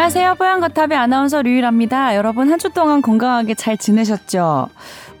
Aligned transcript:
안녕하세요. 0.00 0.36
뽀얀거탑의 0.36 0.96
아나운서 0.96 1.42
류일합니다. 1.42 2.16
여러분 2.16 2.50
한 2.50 2.58
주 2.58 2.70
동안 2.70 3.02
건강하게 3.02 3.52
잘 3.52 3.76
지내셨죠? 3.76 4.70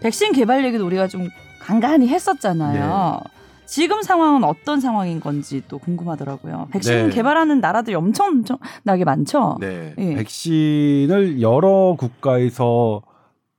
백신 0.00 0.32
개발 0.32 0.64
얘기도 0.64 0.86
우리가 0.86 1.06
좀 1.06 1.28
간간히 1.60 2.08
했었잖아요. 2.08 3.20
네. 3.22 3.30
지금 3.66 4.00
상황은 4.00 4.42
어떤 4.42 4.80
상황인 4.80 5.20
건지 5.20 5.62
또 5.68 5.76
궁금하더라고요. 5.76 6.68
백신 6.72 7.08
네. 7.08 7.14
개발하는 7.14 7.60
나라들이 7.60 7.94
엄청 7.94 8.28
엄청나게 8.28 9.04
많죠. 9.04 9.58
네. 9.60 9.92
네. 9.98 10.14
백신을 10.14 11.42
여러 11.42 11.94
국가에서 11.98 13.02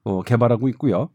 어, 0.03 0.23
개발하고 0.23 0.69
있고요. 0.69 1.09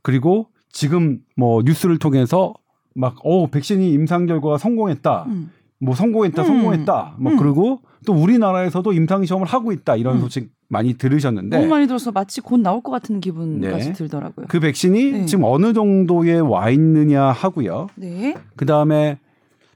그리고 0.00 0.46
지금 0.70 1.18
뭐 1.36 1.60
뉴스를 1.62 1.98
통해서 1.98 2.54
막, 2.94 3.16
어, 3.22 3.48
백신이 3.48 3.90
임상 3.92 4.24
결과가 4.24 4.56
성공했다. 4.56 5.26
음. 5.28 5.50
뭐 5.82 5.96
성공했다, 5.96 6.42
음. 6.42 6.46
성공했다. 6.46 7.16
뭐 7.18 7.32
음. 7.32 7.36
그리고 7.38 7.80
또 8.06 8.12
우리나라에서도 8.12 8.92
임상 8.92 9.24
시험을 9.24 9.46
하고 9.46 9.72
있다. 9.72 9.96
이런 9.96 10.16
음. 10.16 10.20
소식 10.20 10.50
많이 10.68 10.94
들으셨는데 10.94 11.56
너무 11.56 11.68
많이 11.68 11.86
들어서 11.86 12.12
마치 12.12 12.40
곧 12.40 12.60
나올 12.60 12.82
것 12.82 12.92
같은 12.92 13.20
기분까지 13.20 13.88
네. 13.88 13.92
들더라고요. 13.92 14.46
그 14.48 14.60
백신이 14.60 15.12
네. 15.12 15.26
지금 15.26 15.44
어느 15.44 15.72
정도에 15.72 16.38
와 16.38 16.70
있느냐 16.70 17.24
하고요. 17.24 17.88
네. 17.96 18.34
그 18.56 18.64
다음에 18.64 19.18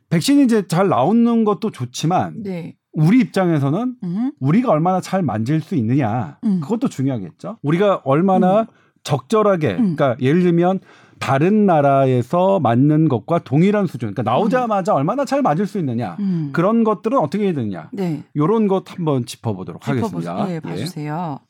백신이 0.08 0.44
이제 0.44 0.66
잘 0.68 0.88
나오는 0.88 1.44
것도 1.44 1.70
좋지만 1.72 2.44
네. 2.44 2.76
우리 2.92 3.18
입장에서는 3.18 3.96
음. 4.02 4.32
우리가 4.40 4.70
얼마나 4.70 5.00
잘 5.00 5.22
만질 5.22 5.60
수 5.60 5.74
있느냐 5.74 6.38
음. 6.44 6.60
그것도 6.60 6.88
중요하겠죠. 6.88 7.58
우리가 7.62 8.02
얼마나 8.04 8.60
음. 8.60 8.66
적절하게 9.02 9.70
음. 9.72 9.96
그러니까 9.96 10.16
예를 10.20 10.42
들면 10.42 10.80
다른 11.18 11.66
나라에서 11.66 12.60
맞는 12.60 13.08
것과 13.08 13.40
동일한 13.40 13.86
수준. 13.86 14.12
그러니까 14.12 14.22
나오자마자 14.22 14.92
음. 14.92 14.98
얼마나 14.98 15.24
잘 15.24 15.42
맞을 15.42 15.66
수 15.66 15.78
있느냐. 15.78 16.16
음. 16.20 16.50
그런 16.52 16.84
것들은 16.84 17.18
어떻게 17.18 17.44
해야 17.44 17.52
되느냐. 17.52 17.88
네. 17.92 18.22
요런 18.36 18.68
것 18.68 18.90
한번 18.90 19.24
짚어보도록 19.24 19.82
짚어보, 19.82 19.98
하겠습니다. 19.98 20.46
네, 20.46 20.60
봐주세요. 20.60 21.38
예. 21.40 21.46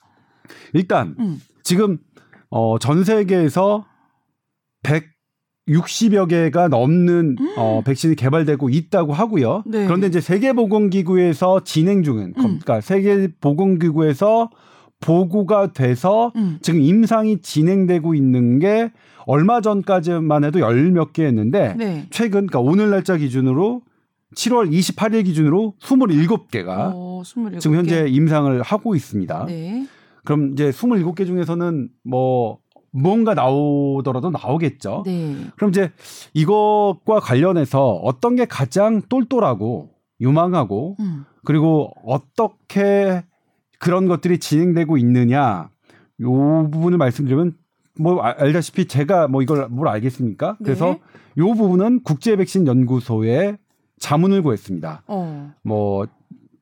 일단 0.72 1.16
음. 1.18 1.40
지금 1.62 1.98
어, 2.50 2.78
전 2.78 3.04
세계에서 3.04 3.84
160여 5.68 6.28
개가 6.28 6.68
넘는 6.68 7.36
음. 7.38 7.54
어, 7.56 7.82
백신이 7.84 8.14
개발되고 8.14 8.70
있다고 8.70 9.12
하고요. 9.12 9.64
네. 9.66 9.84
그런데 9.86 10.06
이제 10.06 10.20
세계보건기구에서 10.20 11.64
진행 11.64 12.02
중인, 12.02 12.28
음. 12.28 12.32
그러니까 12.34 12.80
세계보건기구에서 12.80 14.50
보고가 15.00 15.72
돼서 15.72 16.32
음. 16.36 16.58
지금 16.62 16.80
임상이 16.80 17.40
진행되고 17.42 18.14
있는 18.14 18.58
게 18.58 18.92
얼마 19.26 19.60
전까지만 19.60 20.44
해도 20.44 20.60
열 20.60 20.90
몇 20.92 21.12
개였는데 21.12 21.74
네. 21.76 22.06
최근 22.10 22.46
그러니까 22.46 22.60
오늘 22.60 22.90
날짜 22.90 23.16
기준으로 23.16 23.82
7월 24.34 24.70
28일 24.70 25.24
기준으로 25.24 25.74
27개가 25.80 26.94
오, 26.94 27.22
27개. 27.22 27.60
지금 27.60 27.76
현재 27.76 28.06
임상을 28.08 28.60
하고 28.62 28.94
있습니다. 28.94 29.46
네. 29.46 29.86
그럼 30.24 30.52
이제 30.52 30.70
27개 30.70 31.26
중에서는 31.26 31.88
뭐 32.04 32.58
뭔가 32.92 33.34
나오더라도 33.34 34.30
나오겠죠. 34.30 35.02
네. 35.06 35.36
그럼 35.56 35.70
이제 35.70 35.92
이것과 36.34 37.20
관련해서 37.20 37.92
어떤 37.92 38.36
게 38.36 38.44
가장 38.46 39.02
똘똘하고 39.08 39.90
유망하고 40.20 40.96
음. 41.00 41.24
그리고 41.44 41.90
어떻게 42.04 43.22
그런 43.78 44.08
것들이 44.08 44.38
진행되고 44.38 44.96
있느냐 44.98 45.70
요 46.20 46.70
부분을 46.70 46.98
말씀드리면 46.98 47.54
뭐 47.98 48.20
알다시피 48.20 48.86
제가 48.86 49.28
뭐 49.28 49.42
이걸 49.42 49.68
뭘 49.68 49.88
알겠습니까? 49.88 50.56
그래서 50.62 50.86
네. 50.86 51.00
요 51.38 51.54
부분은 51.54 52.02
국제 52.02 52.36
백신 52.36 52.66
연구소에 52.66 53.58
자문을 53.98 54.42
구했습니다. 54.42 55.02
어. 55.06 55.52
뭐 55.62 56.06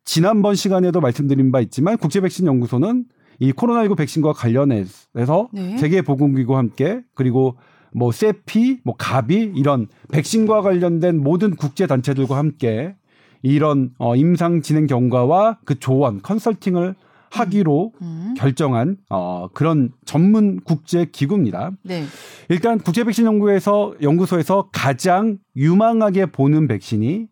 지난번 0.05 0.55
시간에도 0.55 1.01
말씀드린 1.01 1.51
바 1.51 1.61
있지만 1.61 1.97
국제 1.97 2.21
백신 2.21 2.47
연구소는 2.47 3.07
이 3.41 3.53
코로나19 3.53 3.97
백신과 3.97 4.33
관련해서 4.33 5.49
네. 5.53 5.77
세계 5.79 6.03
보건기구와 6.03 6.59
함께 6.59 7.03
그리고 7.15 7.57
뭐 7.93 8.13
세피, 8.13 8.81
뭐 8.85 8.95
가비 8.97 9.53
이런 9.55 9.89
백신과 10.13 10.63
관련된 10.63 11.23
모든 11.23 11.55
국제 11.55 11.87
단체들과 11.87 12.37
함께 12.37 12.95
이런 13.43 13.93
어 13.99 14.17
임상 14.17 14.63
진행 14.63 14.87
경과와 14.87 15.59
그 15.65 15.79
조언, 15.79 16.21
컨설팅을 16.23 16.95
하기로 17.35 17.93
음. 18.01 18.35
결정한 18.37 18.97
어, 19.11 19.49
그런 19.53 19.91
전문 20.05 20.61
국제 20.61 21.05
기구입니다. 21.05 21.73
네. 21.83 22.05
일단 22.49 22.79
국제 22.79 23.05
백신 23.05 23.27
연구에서 23.27 23.95
연구소에서 24.01 24.69
가장 24.73 25.39
유망하게 25.57 26.27
보는 26.27 26.69
백신이 26.69 27.27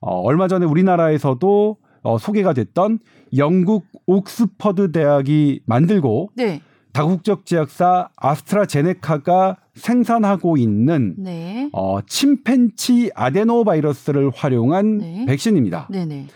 어, 0.00 0.20
얼마 0.20 0.48
전에 0.48 0.66
우리나라에서도 0.66 1.76
어, 2.02 2.18
소개가 2.18 2.52
됐던 2.52 2.98
영국 3.36 3.86
옥스퍼드 4.06 4.92
대학이 4.92 5.62
만들고 5.66 6.30
네. 6.36 6.60
다국적 6.92 7.44
제약사 7.44 8.10
아스트라제네카가 8.16 9.56
생산하고 9.74 10.56
있는 10.56 11.16
네. 11.18 11.68
어, 11.72 12.00
침팬치 12.06 13.10
아데노 13.16 13.64
바이러스를 13.64 14.30
활용한 14.32 14.98
네. 14.98 15.24
백신입니다. 15.26 15.88
네네. 15.90 16.26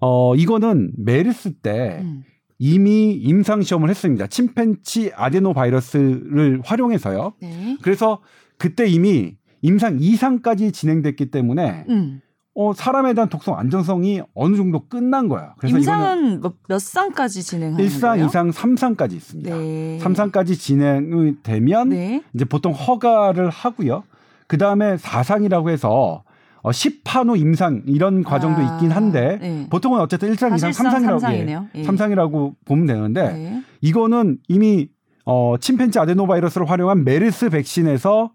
어, 0.00 0.34
이거는 0.34 0.90
메르스 0.96 1.52
때 1.52 2.00
음. 2.02 2.24
이미 2.58 3.12
임상 3.12 3.62
시험을 3.62 3.90
했습니다. 3.90 4.26
침팬치 4.26 5.12
아데노 5.14 5.52
바이러스를 5.52 6.62
활용해서요. 6.64 7.34
네. 7.40 7.76
그래서 7.82 8.20
그때 8.58 8.86
이미 8.86 9.36
임상 9.62 9.98
2상까지 9.98 10.72
진행됐기 10.72 11.30
때문에 11.30 11.84
음. 11.88 12.20
어, 12.54 12.72
사람에 12.74 13.14
대한 13.14 13.28
독성 13.30 13.58
안전성이 13.58 14.20
어느 14.34 14.56
정도 14.56 14.86
끝난 14.86 15.28
거야. 15.28 15.54
그래서 15.58 15.78
임상은 15.78 16.40
몇, 16.42 16.54
몇 16.68 16.78
상까지 16.80 17.42
진행하는 17.42 17.84
1상, 17.84 18.00
거예요? 18.00 18.26
2상, 18.26 18.52
3상까지 18.52 19.12
있습니다. 19.12 19.56
네. 19.56 19.98
3상까지 20.02 20.58
진행이 20.58 21.42
되면 21.42 21.88
네. 21.88 22.22
이제 22.34 22.44
보통 22.44 22.72
허가를 22.72 23.48
하고요. 23.48 24.04
그 24.46 24.58
다음에 24.58 24.96
4상이라고 24.96 25.70
해서 25.70 26.24
어, 26.62 26.70
10판 26.70 27.28
후 27.28 27.36
임상 27.36 27.82
이런 27.86 28.22
과정도 28.22 28.60
아, 28.60 28.74
있긴 28.74 28.92
한데 28.92 29.38
네. 29.40 29.66
보통은 29.68 30.00
어쨌든 30.00 30.32
1상, 30.32 30.54
2상, 30.54 30.72
3상이라고 30.72 31.68
예, 31.74 31.82
3상이라고 31.82 32.54
보면 32.64 32.86
되는데 32.86 33.32
네. 33.32 33.62
이거는 33.80 34.38
이미 34.48 34.88
어, 35.24 35.56
침팬지 35.60 35.98
아데노바이러스를 35.98 36.68
활용한 36.70 37.04
메르스 37.04 37.50
백신에서 37.50 38.32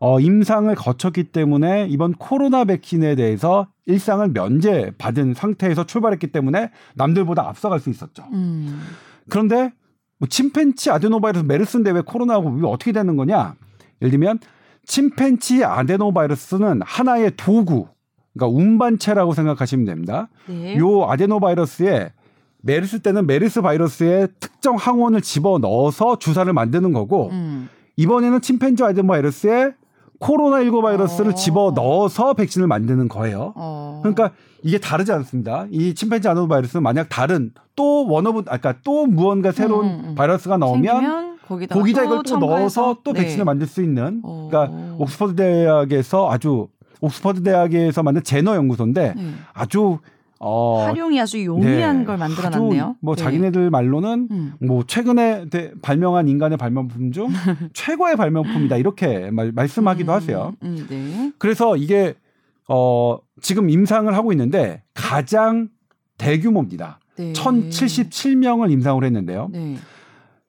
어, 0.00 0.20
임상을 0.20 0.72
거쳤기 0.74 1.24
때문에 1.24 1.86
이번 1.88 2.12
코로나 2.14 2.64
백신에 2.64 3.14
대해서 3.16 3.66
일상을 3.86 4.28
면제받은 4.28 5.34
상태에서 5.34 5.84
출발했기 5.84 6.28
때문에 6.28 6.70
남들보다 6.94 7.48
앞서갈 7.48 7.80
수 7.80 7.90
있었죠. 7.90 8.24
음. 8.32 8.80
그런데 9.28 9.72
뭐 10.18 10.28
침팬치 10.28 10.90
아데노바이러스 10.90 11.44
메르스인데 11.44 11.90
왜 11.92 12.00
코로나하고 12.02 12.68
어떻게 12.68 12.92
되는 12.92 13.16
거냐? 13.16 13.54
예를 14.00 14.10
들면 14.10 14.38
침팬치 14.88 15.64
아데노바이러스는 15.64 16.80
하나의 16.82 17.32
도구, 17.36 17.86
그러니까 18.32 18.58
운반체라고 18.58 19.34
생각하시면 19.34 19.84
됩니다. 19.84 20.28
네. 20.46 20.76
요 20.78 21.04
아데노바이러스에 21.04 22.12
메르스 22.62 23.00
때는 23.00 23.26
메르스 23.26 23.60
바이러스의 23.60 24.28
특정 24.40 24.76
항원을 24.76 25.20
집어 25.20 25.58
넣어서 25.58 26.18
주사를 26.18 26.50
만드는 26.52 26.92
거고 26.92 27.28
음. 27.30 27.68
이번에는 27.96 28.40
침팬지 28.40 28.82
아데노바이러스에 28.82 29.74
코로나19 30.20 30.82
바이러스를 30.82 31.32
어. 31.32 31.34
집어 31.34 31.72
넣어서 31.74 32.34
백신을 32.34 32.66
만드는 32.66 33.08
거예요. 33.08 33.52
어. 33.56 34.00
그러니까 34.02 34.32
이게 34.62 34.78
다르지 34.78 35.12
않습니다. 35.12 35.66
이 35.70 35.94
침팬지 35.94 36.28
아데노바이러스는 36.28 36.82
만약 36.82 37.08
다른 37.08 37.52
또 37.76 38.06
one 38.08 38.24
of, 38.24 38.40
아까 38.40 38.58
그러니까 38.58 38.80
또 38.84 39.06
무언가 39.06 39.52
새로운 39.52 39.86
음, 39.86 39.90
음. 39.90 40.04
음. 40.10 40.14
바이러스가 40.14 40.56
나오면 40.56 41.38
거기다, 41.46 41.74
거기다 41.74 42.04
이걸 42.04 42.22
또 42.24 42.38
넣어서 42.38 42.98
또 43.04 43.12
네. 43.12 43.22
백신을 43.22 43.44
만들 43.44 43.66
수 43.66 43.82
있는 43.82 44.20
어. 44.24 44.48
그러니까 44.50 44.96
옥스퍼드 44.98 45.36
대학에서 45.36 46.30
아주 46.30 46.68
옥스퍼드 47.00 47.42
대학에서 47.42 48.02
만든 48.02 48.22
제너 48.24 48.56
연구소인데 48.56 49.14
네. 49.16 49.32
아주 49.54 49.98
어, 50.40 50.84
활용이 50.84 51.20
아주 51.20 51.44
용이한 51.44 51.98
네, 51.98 52.04
걸 52.04 52.16
만들어놨네요. 52.16 52.96
뭐 53.00 53.16
네. 53.16 53.22
자기네들 53.22 53.70
말로는 53.70 54.28
음. 54.30 54.52
뭐 54.60 54.84
최근에 54.86 55.48
대, 55.50 55.72
발명한 55.82 56.28
인간의 56.28 56.58
발명품 56.58 57.10
중 57.10 57.28
최고의 57.74 58.16
발명품이다 58.16 58.76
이렇게 58.76 59.30
말, 59.30 59.50
말씀하기도 59.52 60.12
음, 60.12 60.14
하세요. 60.14 60.54
음, 60.62 60.86
네. 60.88 61.32
그래서 61.38 61.76
이게 61.76 62.14
어, 62.68 63.18
지금 63.40 63.68
임상을 63.68 64.14
하고 64.14 64.32
있는데 64.32 64.82
가장 64.94 65.68
대규모입니다. 66.18 67.00
네. 67.16 67.32
1,077명을 67.32 68.70
임상을 68.70 69.02
했는데요. 69.02 69.48
네. 69.52 69.76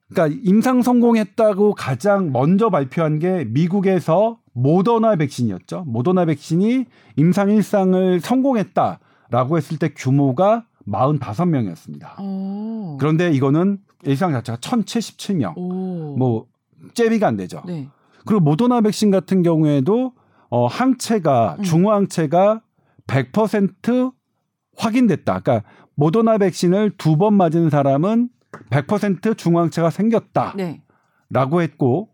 그러니까 0.10 0.40
임상 0.44 0.82
성공했다고 0.82 1.76
가장 1.76 2.32
먼저 2.32 2.70
발표한 2.70 3.20
게 3.20 3.46
미국에서 3.46 4.40
모더나 4.54 5.16
백신이었죠. 5.16 5.86
모더나 5.88 6.26
백신이 6.26 6.86
임상 7.16 7.52
일상을 7.52 8.20
성공했다 8.20 9.00
라고 9.30 9.58
했을 9.58 9.78
때 9.78 9.90
규모가 9.96 10.66
45명이었습니다. 10.88 12.20
오. 12.20 12.98
그런데 13.00 13.32
이거는 13.32 13.80
일상 14.04 14.32
자체가 14.32 14.58
1077명. 14.58 15.54
오. 15.58 16.16
뭐 16.18 16.46
잽이가 16.94 17.28
안 17.28 17.38
되죠. 17.38 17.62
네. 17.66 17.88
그리고 18.26 18.42
모더나 18.42 18.82
백신 18.82 19.12
같은 19.12 19.44
경우에도 19.44 20.14
어 20.50 20.66
항체가 20.68 21.58
음. 21.60 21.64
중화항체가 21.64 22.62
100% 23.08 24.14
확인됐다. 24.78 25.40
그러니까 25.40 25.68
모더나 25.96 26.38
백신을 26.38 26.92
두 26.98 27.18
번 27.18 27.34
맞은 27.36 27.70
사람은 27.70 28.30
100% 28.70 29.38
중앙체가 29.38 29.90
생겼다. 29.90 30.54
네. 30.56 30.82
라고 31.30 31.62
했고 31.62 32.10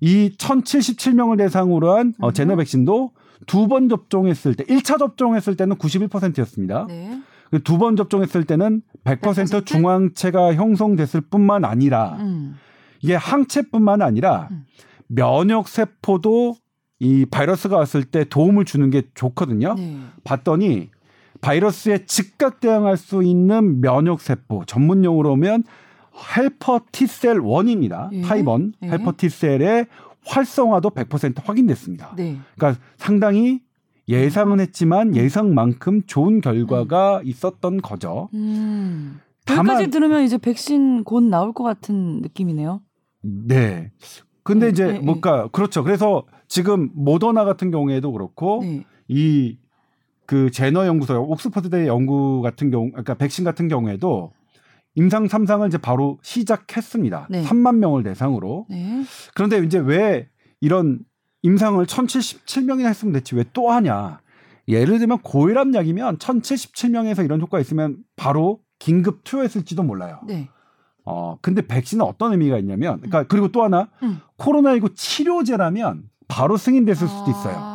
이 0.00 0.30
1077명을 0.38 1.38
대상으로 1.38 1.96
한 1.96 2.14
어, 2.20 2.30
제너 2.32 2.56
백신도 2.56 3.12
두 3.46 3.68
번 3.68 3.88
접종했을 3.88 4.54
때 4.54 4.64
1차 4.64 4.98
접종했을 4.98 5.56
때는 5.56 5.76
91%였습니다. 5.76 6.86
네. 6.88 7.20
그두번 7.50 7.94
접종했을 7.96 8.44
때는 8.44 8.82
100%, 9.04 9.20
100%? 9.20 9.66
중앙체가 9.66 10.54
형성됐을 10.54 11.20
뿐만 11.22 11.64
아니라 11.64 12.16
음. 12.18 12.56
이게 13.00 13.14
항체뿐만 13.14 14.02
아니라 14.02 14.48
음. 14.50 14.64
면역 15.06 15.68
세포도 15.68 16.56
이 16.98 17.26
바이러스가 17.26 17.76
왔을 17.76 18.04
때 18.04 18.24
도움을 18.24 18.64
주는 18.64 18.90
게 18.90 19.02
좋거든요. 19.14 19.74
네. 19.74 19.98
봤더니 20.24 20.90
바이러스에 21.42 22.06
즉각 22.06 22.60
대응할 22.60 22.96
수 22.96 23.22
있는 23.22 23.80
면역 23.80 24.20
세포 24.20 24.64
전문 24.64 25.04
용어로 25.04 25.32
오면 25.32 25.64
helper 26.36 26.80
T 26.92 27.02
cell 27.02 27.40
1입니다. 27.40 28.08
예. 28.12 28.22
타입 28.22 28.48
1 28.48 28.72
예. 28.82 28.88
헬퍼 28.88 29.12
T셀의 29.16 29.86
활성화도 30.26 30.90
100% 30.90 31.44
확인됐습니다. 31.44 32.14
네. 32.16 32.38
그러니까 32.56 32.80
상당히 32.96 33.60
예상은 34.08 34.60
했지만 34.60 35.08
음. 35.08 35.16
예상만큼 35.16 36.02
좋은 36.06 36.40
결과가 36.40 37.18
음. 37.18 37.26
있었던 37.26 37.80
거죠. 37.80 38.28
음. 38.34 39.20
여기까지 39.48 39.88
들으면 39.88 40.22
이제 40.22 40.38
백신 40.38 41.04
곧 41.04 41.22
나올 41.22 41.52
것 41.52 41.64
같은 41.64 42.20
느낌이네요. 42.22 42.80
네. 43.22 43.90
근데 44.42 44.66
네, 44.66 44.72
이제 44.72 44.86
네, 44.92 44.98
뭔가 44.98 45.48
그렇죠. 45.48 45.82
그래서 45.82 46.24
지금 46.48 46.90
모더나 46.94 47.44
같은 47.44 47.70
경우에도 47.70 48.12
그렇고 48.12 48.60
네. 48.62 48.84
이그 49.08 50.50
제너 50.52 50.86
연구소 50.86 51.22
옥스퍼드대 51.22 51.86
연구 51.86 52.42
같은 52.42 52.70
경우 52.70 52.90
그러니까 52.90 53.14
백신 53.14 53.44
같은 53.44 53.68
경우에도 53.68 54.32
임상 54.96 55.26
3상을 55.26 55.66
이제 55.66 55.78
바로 55.78 56.18
시작했습니다. 56.22 57.28
네. 57.30 57.44
3만 57.44 57.76
명을 57.76 58.02
대상으로. 58.02 58.66
네. 58.70 59.04
그런데 59.34 59.58
이제 59.58 59.78
왜 59.78 60.28
이런 60.60 61.00
임상을 61.42 61.84
1077명이나 61.84 62.86
했으면 62.86 63.12
됐지 63.12 63.34
왜또 63.34 63.70
하냐. 63.70 64.20
예를 64.68 64.98
들면 64.98 65.18
고혈압 65.18 65.74
약이면 65.74 66.18
1077명에서 66.18 67.24
이런 67.24 67.40
효과가 67.40 67.60
있으면 67.60 67.98
바로 68.16 68.60
긴급 68.78 69.24
투여했을지도 69.24 69.82
몰라요. 69.82 70.20
네. 70.26 70.48
어, 71.04 71.36
근데 71.42 71.66
백신은 71.66 72.04
어떤 72.04 72.32
의미가 72.32 72.58
있냐면, 72.58 72.96
그러니까 72.96 73.20
음. 73.20 73.24
그리고 73.28 73.48
또 73.52 73.62
하나, 73.62 73.88
음. 74.02 74.20
코로나19 74.38 74.96
치료제라면 74.96 76.04
바로 76.28 76.56
승인됐을 76.56 77.06
수도 77.06 77.30
있어요. 77.30 77.73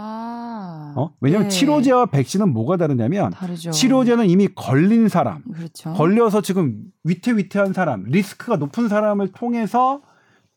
아. 0.99 1.03
어? 1.03 1.13
왜냐하면 1.21 1.49
네. 1.49 1.55
치료제와 1.55 2.07
백신은 2.07 2.51
뭐가 2.51 2.77
다르냐면 2.77 3.31
다르죠. 3.31 3.71
치료제는 3.71 4.29
이미 4.29 4.47
걸린 4.47 5.07
사람, 5.07 5.43
그렇죠. 5.43 5.93
걸려서 5.93 6.41
지금 6.41 6.75
위태위태한 7.03 7.73
사람, 7.73 8.03
리스크가 8.07 8.57
높은 8.57 8.89
사람을 8.89 9.29
통해서 9.29 10.01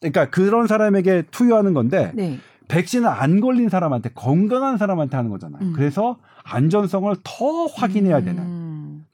그러니까 0.01 0.31
그런 0.31 0.67
사람에게 0.67 1.25
투여하는 1.31 1.75
건데 1.75 2.13
네. 2.15 2.39
백신은 2.69 3.09
안 3.09 3.41
걸린 3.41 3.69
사람한테 3.69 4.11
건강한 4.15 4.79
사람한테 4.79 5.17
하는 5.17 5.31
거잖아요. 5.31 5.63
음. 5.63 5.73
그래서 5.75 6.17
안전성을 6.45 7.15
더 7.23 7.67
확인해야 7.67 8.19
음. 8.19 8.25
되는 8.25 8.63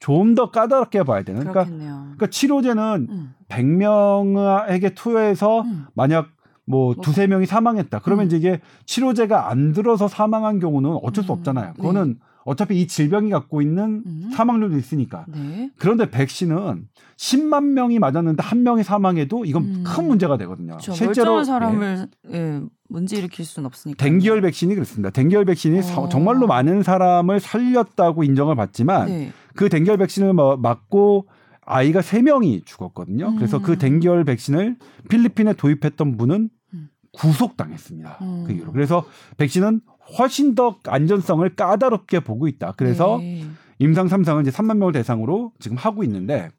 좀 0.00 0.34
더 0.34 0.50
까다롭게 0.50 1.02
봐야 1.02 1.22
되는. 1.22 1.40
그러니까, 1.40 1.64
그러니까 1.64 2.26
치료제는 2.28 3.06
음. 3.10 3.34
100명에게 3.48 4.94
투여해서 4.94 5.62
음. 5.62 5.86
만약 5.94 6.28
뭐, 6.68 6.94
뭐 6.94 7.02
두세 7.02 7.26
명이 7.26 7.46
사망했다. 7.46 8.00
그러면 8.00 8.24
음. 8.24 8.26
이제 8.26 8.36
이게 8.36 8.60
치료제가 8.86 9.50
안 9.50 9.72
들어서 9.72 10.06
사망한 10.06 10.60
경우는 10.60 10.98
어쩔 11.02 11.24
수 11.24 11.32
음. 11.32 11.38
없잖아요. 11.38 11.72
그거는 11.74 12.08
네. 12.08 12.14
어차피 12.44 12.80
이 12.80 12.86
질병이 12.86 13.30
갖고 13.30 13.60
있는 13.60 14.02
음. 14.06 14.30
사망률도 14.32 14.78
있으니까. 14.78 15.26
네. 15.28 15.70
그런데 15.76 16.10
백신은 16.10 16.88
10만 17.16 17.72
명이 17.72 17.98
맞았는데 17.98 18.42
한 18.42 18.62
명이 18.62 18.84
사망해도 18.84 19.44
이건 19.44 19.64
음. 19.64 19.84
큰 19.86 20.08
문제가 20.08 20.38
되거든요. 20.38 20.72
그렇죠. 20.72 20.92
실제로 20.92 21.44
사람을 21.44 22.08
예. 22.32 22.36
예, 22.36 22.60
문제 22.88 23.16
일으킬 23.18 23.44
수는 23.44 23.66
없으니까. 23.66 24.02
댕기열 24.02 24.40
백신이 24.40 24.74
그렇습니다. 24.74 25.10
댕기열 25.10 25.44
백신이 25.44 25.80
어. 25.96 26.08
정말로 26.08 26.46
많은 26.46 26.82
사람을 26.82 27.40
살렸다고 27.40 28.24
인정을 28.24 28.56
받지만 28.56 29.08
네. 29.08 29.32
그 29.54 29.68
댕기열 29.68 29.98
백신을 29.98 30.32
뭐 30.32 30.56
맞고 30.56 31.28
아이가 31.70 32.00
3명이 32.00 32.64
죽었거든요. 32.64 33.34
그래서 33.36 33.60
그 33.60 33.72
음. 33.72 33.78
댕기열 33.78 34.24
백신을 34.24 34.76
필리핀에 35.10 35.52
도입했던 35.52 36.16
분은 36.16 36.48
구속당했습니다. 37.18 38.18
음. 38.22 38.44
그 38.46 38.52
이후로. 38.52 38.72
그래서 38.72 39.04
백신은 39.36 39.80
훨씬 40.18 40.54
더 40.54 40.78
안전성을 40.86 41.48
까다롭게 41.54 42.20
보고 42.20 42.48
있다. 42.48 42.72
그래서 42.76 43.18
네. 43.18 43.44
임상 43.78 44.08
3상을 44.08 44.40
이제 44.42 44.50
3만 44.50 44.78
명을 44.78 44.92
대상으로 44.92 45.52
지금 45.58 45.76
하고 45.76 46.02
있는데 46.04 46.50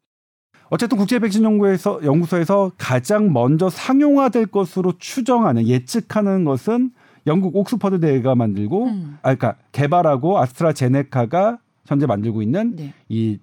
어쨌든 0.70 0.98
국제 0.98 1.18
백신 1.18 1.42
연구에서 1.42 2.00
연구소에서 2.04 2.72
가장 2.78 3.32
먼저 3.32 3.68
상용화될 3.68 4.46
것으로 4.46 4.92
추정하는 4.98 5.66
예측하는 5.66 6.44
것은 6.44 6.92
영국 7.26 7.56
옥스퍼드 7.56 8.00
대가 8.00 8.34
만들고 8.34 8.86
음. 8.86 9.18
아 9.22 9.34
그러니까 9.34 9.56
개발하고 9.72 10.38
아스트라제네카가 10.38 11.58
현재 11.86 12.06
만들고 12.06 12.40
있는 12.40 12.76
네. 12.76 12.94
이, 13.08 13.38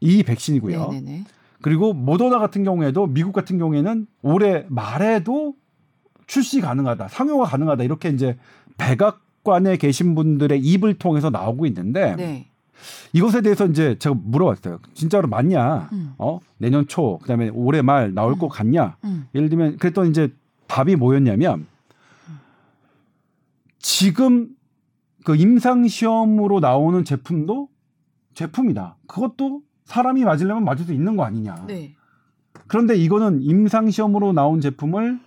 이 0.00 0.22
백신이고요. 0.22 0.88
네네네. 0.88 1.24
그리고 1.60 1.92
모더나 1.92 2.38
같은 2.38 2.64
경우에도 2.64 3.06
미국 3.06 3.32
같은 3.32 3.58
경우에는 3.58 4.06
올해 4.22 4.64
말에도 4.68 5.54
출시 6.26 6.60
가능하다, 6.60 7.08
상용화 7.08 7.46
가능하다 7.46 7.84
이렇게 7.84 8.08
이제 8.10 8.36
백악관에 8.78 9.76
계신 9.76 10.14
분들의 10.14 10.60
입을 10.60 10.94
통해서 10.94 11.30
나오고 11.30 11.66
있는데 11.66 12.16
네. 12.16 12.46
이것에 13.12 13.40
대해서 13.40 13.66
이제 13.66 13.96
제가 13.98 14.16
물어봤어요. 14.22 14.78
진짜로 14.94 15.28
맞냐? 15.28 15.88
음. 15.92 16.14
어 16.18 16.40
내년 16.58 16.86
초 16.86 17.18
그다음에 17.18 17.48
올해 17.50 17.82
말 17.82 18.12
나올 18.14 18.32
음. 18.32 18.38
것 18.38 18.48
같냐? 18.48 18.96
음. 19.04 19.26
예를 19.34 19.48
들면 19.48 19.78
그랬더니 19.78 20.10
이제 20.10 20.32
답이 20.66 20.96
뭐였냐면 20.96 21.66
지금 23.78 24.48
그 25.24 25.36
임상 25.36 25.88
시험으로 25.88 26.60
나오는 26.60 27.04
제품도 27.04 27.68
제품이다. 28.34 28.96
그것도 29.06 29.62
사람이 29.84 30.24
맞으려면 30.24 30.64
맞을 30.64 30.86
수 30.86 30.92
있는 30.92 31.16
거 31.16 31.24
아니냐? 31.24 31.66
네. 31.66 31.94
그런데 32.66 32.96
이거는 32.96 33.42
임상 33.42 33.90
시험으로 33.90 34.32
나온 34.32 34.60
제품을 34.60 35.20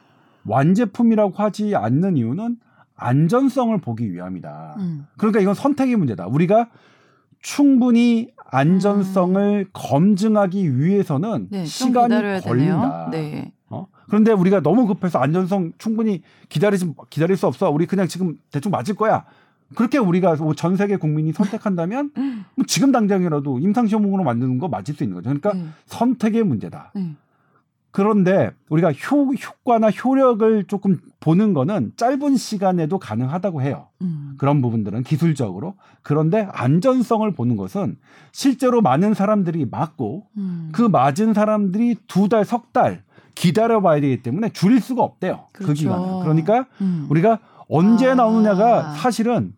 완제품이라고 0.48 1.34
하지 1.36 1.76
않는 1.76 2.18
이유는 2.18 2.58
안전성을 2.96 3.78
보기 3.80 4.12
위함이다. 4.12 4.76
음. 4.80 5.06
그러니까 5.18 5.40
이건 5.40 5.54
선택의 5.54 5.96
문제다. 5.98 6.28
우리가 6.28 6.70
충분히 7.42 8.30
안전성을 8.50 9.66
음. 9.66 9.70
검증하기 9.74 10.80
위해서는 10.80 11.48
네, 11.52 11.66
시간이 11.66 12.42
걸린다. 12.42 13.10
네. 13.12 13.52
어? 13.70 13.88
그런데 14.08 14.32
우리가 14.32 14.62
너무 14.62 14.88
급해서 14.88 15.20
안전성 15.20 15.74
충분히 15.78 16.22
기다리지 16.50 16.94
기다릴 17.10 17.38
수 17.38 17.46
없어. 17.48 17.70
우리 17.70 17.86
그냥 17.86 18.08
지금 18.08 18.38
대충 18.52 18.72
맞을 18.72 18.96
거야. 18.96 19.26
그렇게 19.76 19.98
우리가 19.98 20.36
뭐 20.38 20.54
전 20.56 20.78
세계 20.78 20.96
국민이 20.96 21.34
선택한다면 21.34 22.12
뭐 22.56 22.66
지금 22.66 22.92
당장이라도 22.94 23.60
임상 23.60 23.88
시험으로 23.88 24.24
만드는 24.24 24.58
거 24.60 24.70
맞을 24.70 24.96
수 24.96 25.04
있는 25.04 25.16
거죠. 25.16 25.26
그러니까 25.30 25.52
음. 25.52 25.74
선택의 25.86 26.44
문제다. 26.44 26.94
음. 26.96 27.18
그런데 27.92 28.52
우리가 28.70 28.92
효, 28.92 29.32
효과나 29.34 29.90
효력을 29.90 30.66
조금 30.66 31.00
보는 31.20 31.54
거는 31.54 31.94
짧은 31.98 32.38
시간에도 32.38 33.00
가능하다고 33.00 33.62
해요. 33.62 33.88
음. 34.02 34.36
그런 34.38 34.62
부분들은 34.62 35.04
기술적으로. 35.04 35.76
그런데 36.04 36.48
안전성을 36.52 37.30
보는 37.32 37.58
것은 37.58 37.98
실제로 38.32 38.82
많은 38.82 39.14
사람들이 39.14 39.66
맞고 39.72 40.28
음. 40.38 40.70
그 40.72 40.82
맞은 40.84 41.34
사람들이 41.34 41.96
두 42.08 42.30
달, 42.30 42.46
석 42.46 42.72
달 42.72 43.04
기다려 43.34 43.82
봐야 43.82 44.02
되기 44.02 44.22
때문에 44.24 44.50
줄일 44.50 44.82
수가 44.82 45.04
없대요. 45.04 45.46
그 45.54 45.64
그렇죠. 45.64 45.74
그 45.74 45.96
기간을. 45.96 46.20
그러니까 46.24 46.66
음. 46.82 47.06
우리가 47.10 47.40
언제 47.70 48.10
아. 48.10 48.16
나오느냐가 48.16 48.94
사실은 48.94 49.54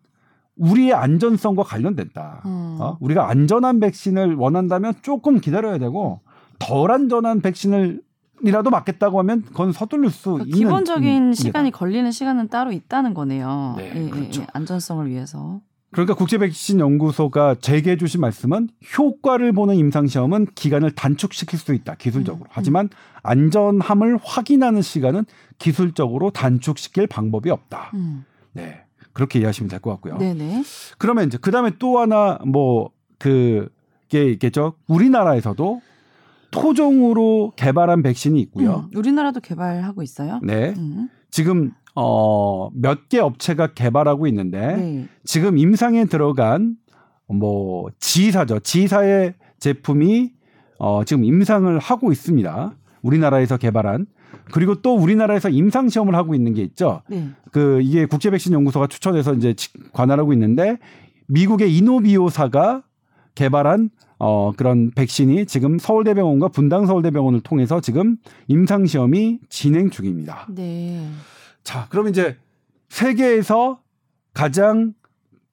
우리의 0.56 0.92
안전성과 0.92 1.62
관련된다. 1.62 2.42
음. 2.44 2.76
어? 2.78 2.98
우리가 3.00 3.28
안전한 3.30 3.80
백신을 3.80 4.34
원한다면 4.34 4.94
조금 5.02 5.40
기다려야 5.40 5.78
되고 5.78 6.20
덜 6.58 6.90
안전한 6.90 7.40
백신을 7.40 8.02
이라도 8.42 8.70
맞겠다고 8.70 9.18
하면 9.20 9.42
그건 9.42 9.72
서둘릴 9.72 10.10
수 10.10 10.32
그러니까 10.32 10.44
있는 10.44 10.58
기본적인 10.58 11.22
음, 11.28 11.32
시간이 11.32 11.70
걸리는 11.70 12.10
시간은 12.10 12.48
따로 12.48 12.72
있다는 12.72 13.14
거네요. 13.14 13.74
네, 13.76 13.92
예, 13.94 14.04
예 14.06 14.08
그렇죠. 14.10 14.42
예, 14.42 14.46
안전성을 14.52 15.08
위해서. 15.08 15.60
그러니까 15.92 16.14
국제 16.14 16.38
백신 16.38 16.78
연구소가 16.78 17.56
제기해 17.60 17.96
주신 17.96 18.20
말씀은 18.20 18.68
효과를 18.96 19.52
보는 19.52 19.74
임상 19.74 20.06
시험은 20.06 20.46
기간을 20.54 20.92
단축시킬 20.92 21.58
수 21.58 21.74
있다 21.74 21.96
기술적으로. 21.96 22.44
음, 22.44 22.46
음. 22.46 22.50
하지만 22.52 22.88
안전함을 23.22 24.18
확인하는 24.22 24.82
시간은 24.82 25.24
기술적으로 25.58 26.30
단축시킬 26.30 27.06
방법이 27.08 27.50
없다. 27.50 27.90
음. 27.94 28.24
네. 28.52 28.82
그렇게 29.12 29.40
이해하시면 29.40 29.68
될 29.68 29.80
것 29.80 29.90
같고요. 29.90 30.18
네네. 30.18 30.62
그러면 30.98 31.26
이제 31.26 31.36
그다음에 31.38 31.72
또 31.80 31.98
하나 31.98 32.38
뭐 32.46 32.90
그게 33.18 34.30
있겠죠. 34.32 34.74
우리나라에서도 34.86 35.82
토종으로 36.50 37.52
개발한 37.56 38.02
백신이 38.02 38.40
있고요. 38.42 38.88
음, 38.92 38.98
우리나라도 38.98 39.40
개발하고 39.40 40.02
있어요. 40.02 40.40
네. 40.42 40.74
음. 40.76 41.08
지금 41.30 41.72
어, 41.94 42.70
몇 42.74 43.08
개 43.08 43.18
업체가 43.18 43.68
개발하고 43.74 44.26
있는데 44.28 44.76
네. 44.76 45.08
지금 45.24 45.58
임상에 45.58 46.04
들어간 46.06 46.76
뭐 47.28 47.88
지사죠. 47.98 48.60
지사의 48.60 49.34
제품이 49.60 50.32
어 50.78 51.04
지금 51.04 51.24
임상을 51.24 51.78
하고 51.78 52.10
있습니다. 52.12 52.74
우리나라에서 53.02 53.56
개발한 53.56 54.06
그리고 54.52 54.80
또 54.82 54.94
우리나라에서 54.96 55.48
임상 55.48 55.88
시험을 55.88 56.14
하고 56.14 56.34
있는 56.34 56.54
게 56.54 56.62
있죠. 56.62 57.02
네. 57.08 57.28
그 57.52 57.80
이게 57.82 58.06
국제 58.06 58.30
백신 58.30 58.52
연구소가 58.52 58.86
추천해서 58.86 59.34
이제 59.34 59.54
관할하고 59.92 60.32
있는데 60.32 60.78
미국의 61.28 61.76
이노비오사가 61.76 62.82
개발한 63.34 63.90
어 64.20 64.52
그런 64.54 64.90
백신이 64.90 65.46
지금 65.46 65.78
서울대병원과 65.78 66.48
분당 66.48 66.84
서울대병원을 66.86 67.40
통해서 67.40 67.80
지금 67.80 68.18
임상 68.48 68.84
시험이 68.84 69.40
진행 69.48 69.88
중입니다. 69.88 70.46
네. 70.50 71.08
자, 71.64 71.86
그럼 71.88 72.08
이제 72.08 72.36
세계에서 72.90 73.80
가장 74.34 74.92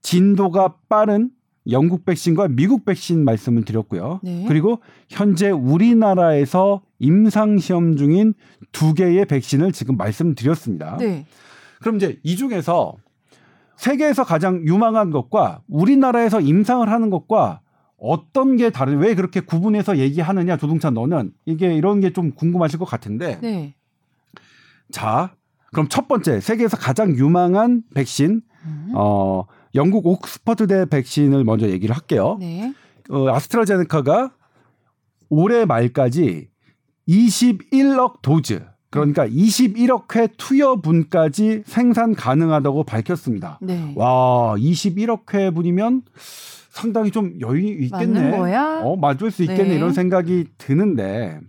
진도가 0.01 0.75
빠른 0.89 1.31
영국 1.69 2.05
백신과 2.05 2.50
미국 2.50 2.86
백신 2.86 3.24
말씀을 3.24 3.63
드렸고요. 3.63 4.19
네. 4.24 4.45
그리고 4.47 4.79
현재 5.09 5.50
우리나라에서 5.50 6.81
임상 7.00 7.59
시험 7.59 7.95
중인 7.95 8.33
두 8.71 8.93
개의 8.93 9.25
백신을 9.25 9.71
지금 9.71 9.95
말씀드렸습니다. 9.95 10.97
네. 10.97 11.25
그럼 11.79 11.97
이제 11.97 12.19
이 12.24 12.36
중에서 12.36 12.95
세계에서 13.77 14.24
가장 14.24 14.62
유망한 14.65 15.12
것과 15.12 15.62
우리나라에서 15.67 16.41
임상을 16.41 16.89
하는 16.89 17.09
것과 17.09 17.62
어떤 17.97 18.57
게 18.57 18.69
다른 18.69 18.99
왜 18.99 19.15
그렇게 19.15 19.39
구분해서 19.39 19.97
얘기하느냐 19.97 20.57
조동찬 20.57 20.93
너는 20.93 21.33
이게 21.45 21.73
이런 21.73 21.99
게 21.99 22.11
좀 22.11 22.31
궁금하실 22.31 22.79
것 22.79 22.85
같은데 22.85 23.39
네. 23.41 23.75
자 24.91 25.35
그럼 25.71 25.87
첫 25.89 26.07
번째 26.07 26.39
세계에서 26.39 26.77
가장 26.77 27.15
유망한 27.15 27.83
백신 27.93 28.41
음. 28.65 28.91
어 28.95 29.45
영국 29.75 30.05
옥스퍼드대 30.05 30.85
백신을 30.85 31.43
먼저 31.43 31.69
얘기를 31.69 31.95
할게요. 31.95 32.37
네. 32.39 32.73
어, 33.09 33.29
아스트라제네카가 33.29 34.31
올해 35.29 35.65
말까지 35.65 36.49
21억 37.07 38.21
도즈 38.21 38.65
그러니까 38.89 39.27
21억 39.27 40.15
회 40.15 40.27
투여분까지 40.38 41.63
생산 41.65 42.13
가능하다고 42.15 42.84
밝혔습니다. 42.84 43.60
네. 43.62 43.94
와, 43.96 44.56
21억 44.58 45.34
회 45.34 45.51
분이면 45.51 46.03
상당히 46.70 47.12
좀 47.12 47.34
여유 47.41 47.60
있겠네. 47.84 48.20
어, 48.84 48.96
맞을 48.96 49.32
수 49.32 49.41
있겠네 49.44 49.63
네. 49.70 49.75
이런 49.75 49.94
생각이 49.94 50.46
드는데 50.58 51.39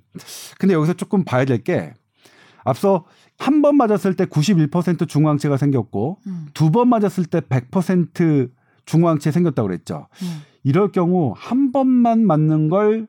근데 0.58 0.74
여기서 0.74 0.94
조금 0.94 1.24
봐야 1.24 1.44
될 1.44 1.62
게 1.62 1.92
앞서 2.64 3.04
한 3.38 3.62
번 3.62 3.76
맞았을 3.76 4.14
때 4.16 4.24
91% 4.24 5.06
중앙체가 5.08 5.56
생겼고 5.58 6.18
음. 6.26 6.46
두번 6.54 6.88
맞았을 6.88 7.24
때 7.26 7.40
100% 7.40 8.50
중앙체 8.84 9.30
생겼다고 9.30 9.68
그랬죠. 9.68 10.08
음. 10.22 10.40
이럴 10.64 10.90
경우 10.90 11.34
한 11.36 11.70
번만 11.70 12.26
맞는 12.26 12.68
걸 12.68 13.06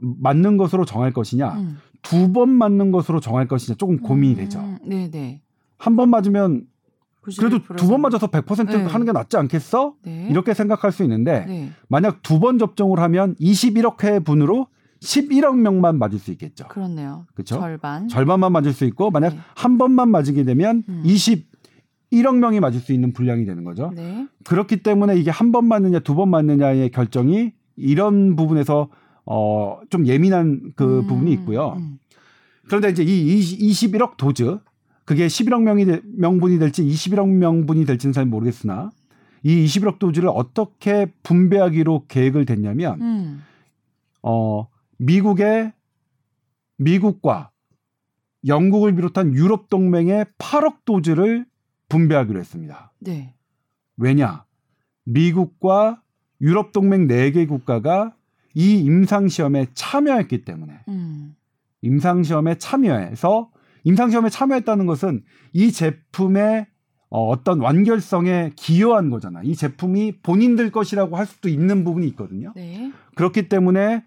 맞는 0.00 0.56
것으로 0.56 0.84
정할 0.84 1.12
것이냐, 1.12 1.48
음. 1.54 1.78
두 2.04 2.32
번 2.32 2.50
맞는 2.50 2.92
것으로 2.92 3.18
정할 3.20 3.48
것이냐 3.48 3.76
조금 3.76 3.98
고민이 3.98 4.36
되죠. 4.36 4.60
음. 4.60 4.78
네네. 4.86 5.40
한 5.78 5.96
번 5.96 6.10
맞으면 6.10 6.66
그래도 7.38 7.58
두 7.76 7.88
번 7.88 8.02
맞아서 8.02 8.26
100% 8.28 8.66
네. 8.68 8.84
하는 8.84 9.06
게 9.06 9.12
낫지 9.12 9.36
않겠어? 9.38 9.94
네. 10.04 10.28
이렇게 10.30 10.52
생각할 10.54 10.92
수 10.92 11.02
있는데 11.04 11.44
네. 11.46 11.70
만약 11.88 12.22
두 12.22 12.38
번 12.38 12.58
접종을 12.58 12.98
하면 13.00 13.34
21억 13.36 14.04
회 14.04 14.18
분으로 14.20 14.66
11억 15.00 15.56
명만 15.58 15.98
맞을 15.98 16.18
수 16.18 16.30
있겠죠. 16.32 16.66
그렇네요. 16.68 17.26
그렇죠? 17.34 17.58
절반. 17.58 18.08
절반만 18.08 18.52
맞을 18.52 18.72
수 18.72 18.84
있고 18.84 19.10
만약 19.10 19.30
네. 19.34 19.38
한 19.54 19.76
번만 19.78 20.10
맞게 20.10 20.44
되면 20.44 20.82
음. 20.88 21.02
21억 21.04 22.36
명이 22.38 22.60
맞을 22.60 22.80
수 22.80 22.92
있는 22.92 23.12
분량이 23.12 23.44
되는 23.44 23.64
거죠. 23.64 23.92
네. 23.94 24.26
그렇기 24.44 24.82
때문에 24.82 25.16
이게 25.16 25.30
한 25.30 25.52
번 25.52 25.66
맞느냐 25.66 26.00
두 26.00 26.14
번 26.14 26.28
맞느냐의 26.30 26.90
결정이 26.90 27.52
이런 27.76 28.36
부분에서 28.36 28.88
어 29.26 29.64
좀 29.90 30.06
예민한 30.06 30.72
그 30.76 31.00
음. 31.00 31.06
부분이 31.06 31.32
있고요. 31.34 31.74
음. 31.78 31.98
그런데 32.66 32.88
이제 32.90 33.02
이 33.02 33.40
21억 33.40 34.16
도즈 34.16 34.58
그게 35.04 35.26
11억 35.26 35.62
명이 35.62 35.86
명분이 36.16 36.58
될지 36.58 36.82
21억 36.82 37.28
명분이 37.28 37.84
될지는 37.84 38.12
잘 38.12 38.24
모르겠으나 38.26 38.90
이 39.42 39.64
21억 39.66 39.98
도주를 39.98 40.30
어떻게 40.30 41.12
분배하기로 41.22 42.06
계획을 42.08 42.46
됐냐면 42.46 43.00
음. 43.02 43.44
어 44.22 44.66
미국의 44.98 45.72
미국과 46.78 47.50
영국을 48.46 48.94
비롯한 48.94 49.34
유럽 49.34 49.68
동맹의 49.68 50.26
8억 50.38 50.84
도주를 50.84 51.46
분배하기로 51.88 52.38
했습니다. 52.40 52.92
네. 53.00 53.34
왜냐? 53.96 54.44
미국과 55.04 56.02
유럽 56.40 56.72
동맹 56.72 57.06
4개 57.06 57.46
국가가 57.46 58.14
이 58.54 58.78
임상 58.80 59.28
시험에 59.28 59.66
참여했기 59.74 60.44
때문에 60.44 60.80
음. 60.88 61.34
임상 61.82 62.22
시험에 62.22 62.56
참여해서 62.56 63.50
임상시험에 63.84 64.30
참여했다는 64.30 64.86
것은 64.86 65.22
이 65.52 65.70
제품의 65.70 66.66
어, 67.10 67.28
어떤 67.28 67.60
완결성에 67.60 68.52
기여한 68.56 69.10
거잖아. 69.10 69.40
이 69.44 69.54
제품이 69.54 70.20
본인들 70.22 70.72
것이라고 70.72 71.16
할 71.16 71.26
수도 71.26 71.48
있는 71.48 71.84
부분이 71.84 72.06
있거든요. 72.08 72.52
네. 72.56 72.90
그렇기 73.14 73.48
때문에 73.48 74.04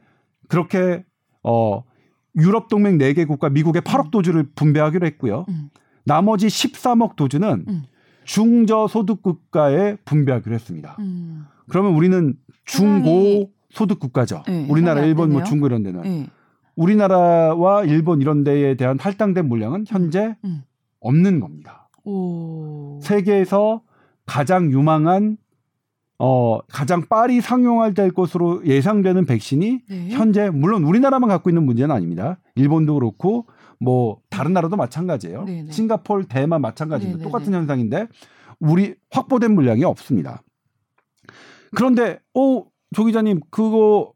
그렇게 0.50 1.06
어 1.44 1.84
유럽 2.36 2.68
동맹 2.68 2.98
4개 2.98 3.26
국가 3.26 3.50
미국의 3.50 3.82
8억 3.84 4.08
음. 4.08 4.12
도주를 4.12 4.50
분배하기로 4.56 5.06
했고요. 5.08 5.46
음. 5.48 5.70
나머지 6.04 6.48
13억 6.48 7.16
도주는 7.16 7.66
음. 7.68 7.84
중저소득 8.26 9.22
국가에 9.22 9.96
분배하기로 10.04 10.54
했습니다. 10.54 10.98
음. 11.00 11.46
그러면 11.70 11.94
우리는 11.94 12.36
중고 12.66 13.52
소득 13.70 14.00
국가죠. 14.00 14.44
네, 14.48 14.68
우리나라, 14.70 15.02
일본, 15.02 15.32
뭐 15.32 15.44
중국 15.44 15.68
이런 15.68 15.84
데는. 15.84 16.02
네. 16.02 16.28
우리나라와 16.76 17.84
일본 17.84 18.22
이런 18.22 18.44
데에 18.44 18.76
대한 18.76 18.98
할당된 19.00 19.48
물량은 19.48 19.86
현재 19.88 20.36
음. 20.44 20.50
음. 20.50 20.64
없는 21.00 21.40
겁니다. 21.40 21.90
오. 22.04 23.00
세계에서 23.02 23.82
가장 24.26 24.72
유망한 24.72 25.38
어 26.20 26.60
가장 26.68 27.04
빨리 27.08 27.42
상용화될 27.42 28.12
것으로 28.12 28.66
예상되는 28.66 29.26
백신이 29.26 29.82
네. 29.90 30.10
현재 30.10 30.50
물론 30.50 30.84
우리나라만 30.84 31.30
갖고 31.30 31.50
있는 31.50 31.64
문제는 31.64 31.94
아닙니다. 31.94 32.40
일본도 32.56 32.96
그렇고 32.96 33.48
뭐 33.80 34.20
다른 34.30 34.54
나라도 34.54 34.76
마찬가지예요. 34.78 35.46
네네. 35.46 35.64
네. 35.64 35.72
싱가폴, 35.72 36.26
대만 36.26 36.62
마찬가지입니다. 36.62 37.18
네네네. 37.18 37.24
네, 37.24 37.24
똑같은 37.24 37.52
네. 37.52 37.58
현상인데 37.58 38.08
우리 38.60 38.96
확보된 39.12 39.54
물량이 39.54 39.84
없습니다. 39.84 40.42
그런데 41.76 42.20
어 42.34 42.64
조 42.96 43.06
기자님 43.06 43.42
그거 43.50 44.14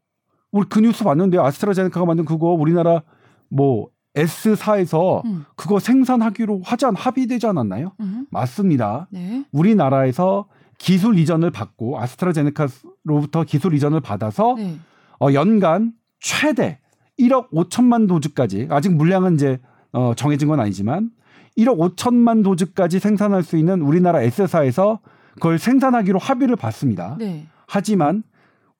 우리 0.50 0.66
그 0.68 0.80
뉴스 0.80 1.04
봤는데 1.04 1.38
아스트라제네카가 1.38 2.06
만든 2.06 2.24
그거 2.24 2.48
우리나라 2.48 3.02
뭐 3.48 3.88
S사에서 4.14 5.22
음. 5.24 5.44
그거 5.56 5.78
생산하기로 5.78 6.60
하지 6.64 6.84
합의되지 6.84 7.46
않았나요? 7.46 7.92
음. 8.00 8.26
맞습니다. 8.30 9.08
네. 9.10 9.44
우리나라에서 9.52 10.46
기술 10.78 11.18
이전을 11.18 11.50
받고 11.50 11.98
아스트라제네카로부터 12.00 13.44
기술 13.44 13.74
이전을 13.74 14.00
받아서 14.00 14.54
네. 14.56 14.76
어, 15.20 15.32
연간 15.32 15.92
최대 16.20 16.80
1억 17.18 17.50
5천만 17.50 18.08
도즈까지 18.08 18.68
아직 18.70 18.94
물량은 18.94 19.34
이제 19.34 19.60
어, 19.92 20.12
정해진 20.14 20.48
건 20.48 20.60
아니지만 20.60 21.10
1억 21.56 21.96
5천만 21.96 22.42
도즈까지 22.42 22.98
생산할 22.98 23.42
수 23.42 23.56
있는 23.56 23.80
우리나라 23.80 24.22
S사에서 24.22 25.00
그걸 25.34 25.58
생산하기로 25.58 26.18
합의를 26.18 26.56
받습니다. 26.56 27.16
네. 27.18 27.46
하지만 27.66 28.22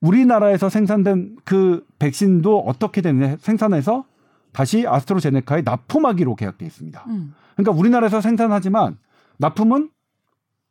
우리나라에서 0.02 0.68
생산된 0.68 1.36
그 1.44 1.86
백신도 1.98 2.60
어떻게 2.60 3.00
되느냐 3.00 3.36
생산해서 3.40 4.04
다시 4.52 4.86
아스트로제네카에 4.86 5.62
납품하기로 5.62 6.34
계약돼 6.34 6.66
있습니다. 6.66 7.04
음. 7.08 7.34
그러니까 7.56 7.78
우리나라에서 7.78 8.20
생산하지만 8.20 8.98
납품은 9.38 9.90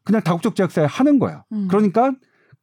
그냥 0.03 0.21
다국적 0.21 0.55
제약사에 0.55 0.85
하는 0.85 1.17
거야. 1.17 1.43
음. 1.51 1.67
그러니까 1.69 2.13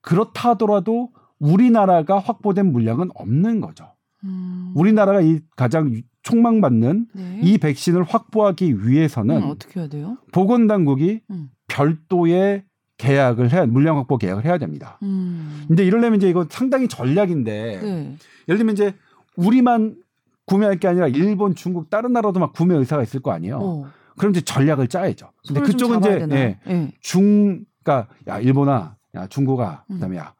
그렇다 0.00 0.50
하더라도 0.50 1.10
우리나라가 1.38 2.18
확보된 2.18 2.70
물량은 2.70 3.10
없는 3.14 3.60
거죠. 3.60 3.92
음. 4.25 4.72
우리나라가 4.76 5.20
이 5.20 5.40
가장 5.56 6.02
촉망받는 6.22 7.06
네. 7.14 7.40
이 7.42 7.58
백신을 7.58 8.02
확보하기 8.02 8.87
위해서는 8.87 9.37
음, 9.42 9.50
어떻게 9.50 9.80
해야 9.80 9.88
돼요? 9.88 10.18
보건당국이 10.32 11.22
음. 11.30 11.50
별도의 11.68 12.64
계약을 12.99 13.52
해야 13.52 13.64
물량 13.64 13.97
확보 13.97 14.19
계약을 14.19 14.45
해야 14.45 14.59
됩니다. 14.59 14.99
음. 15.02 15.64
근데 15.69 15.85
이러려면 15.85 16.19
이제 16.19 16.28
이거 16.28 16.47
상당히 16.50 16.88
전략인데 16.88 17.81
네. 17.81 18.17
예를 18.49 18.59
들면 18.59 18.75
이제 18.75 18.95
우리만 19.37 19.97
구매할 20.45 20.78
게 20.78 20.88
아니라 20.88 21.07
일본, 21.09 21.55
중국 21.55 21.90
다른 21.90 22.12
나라도 22.12 22.40
막 22.40 22.52
구매 22.52 22.75
의사가 22.75 23.02
있을 23.02 23.21
거 23.21 23.31
아니에요. 23.31 23.59
어. 23.61 23.87
그럼 24.17 24.33
이제 24.33 24.40
전략을 24.40 24.88
짜야죠. 24.88 25.31
근데 25.47 25.61
그쪽은 25.61 26.00
이제 26.00 26.21
예, 26.23 26.26
네. 26.26 26.93
중 27.00 27.64
그러니까 27.85 28.12
야 28.26 28.40
일본아, 28.40 28.97
야 29.14 29.26
중국아, 29.28 29.85
음. 29.90 29.95
그다음에 29.95 30.17
야 30.17 30.35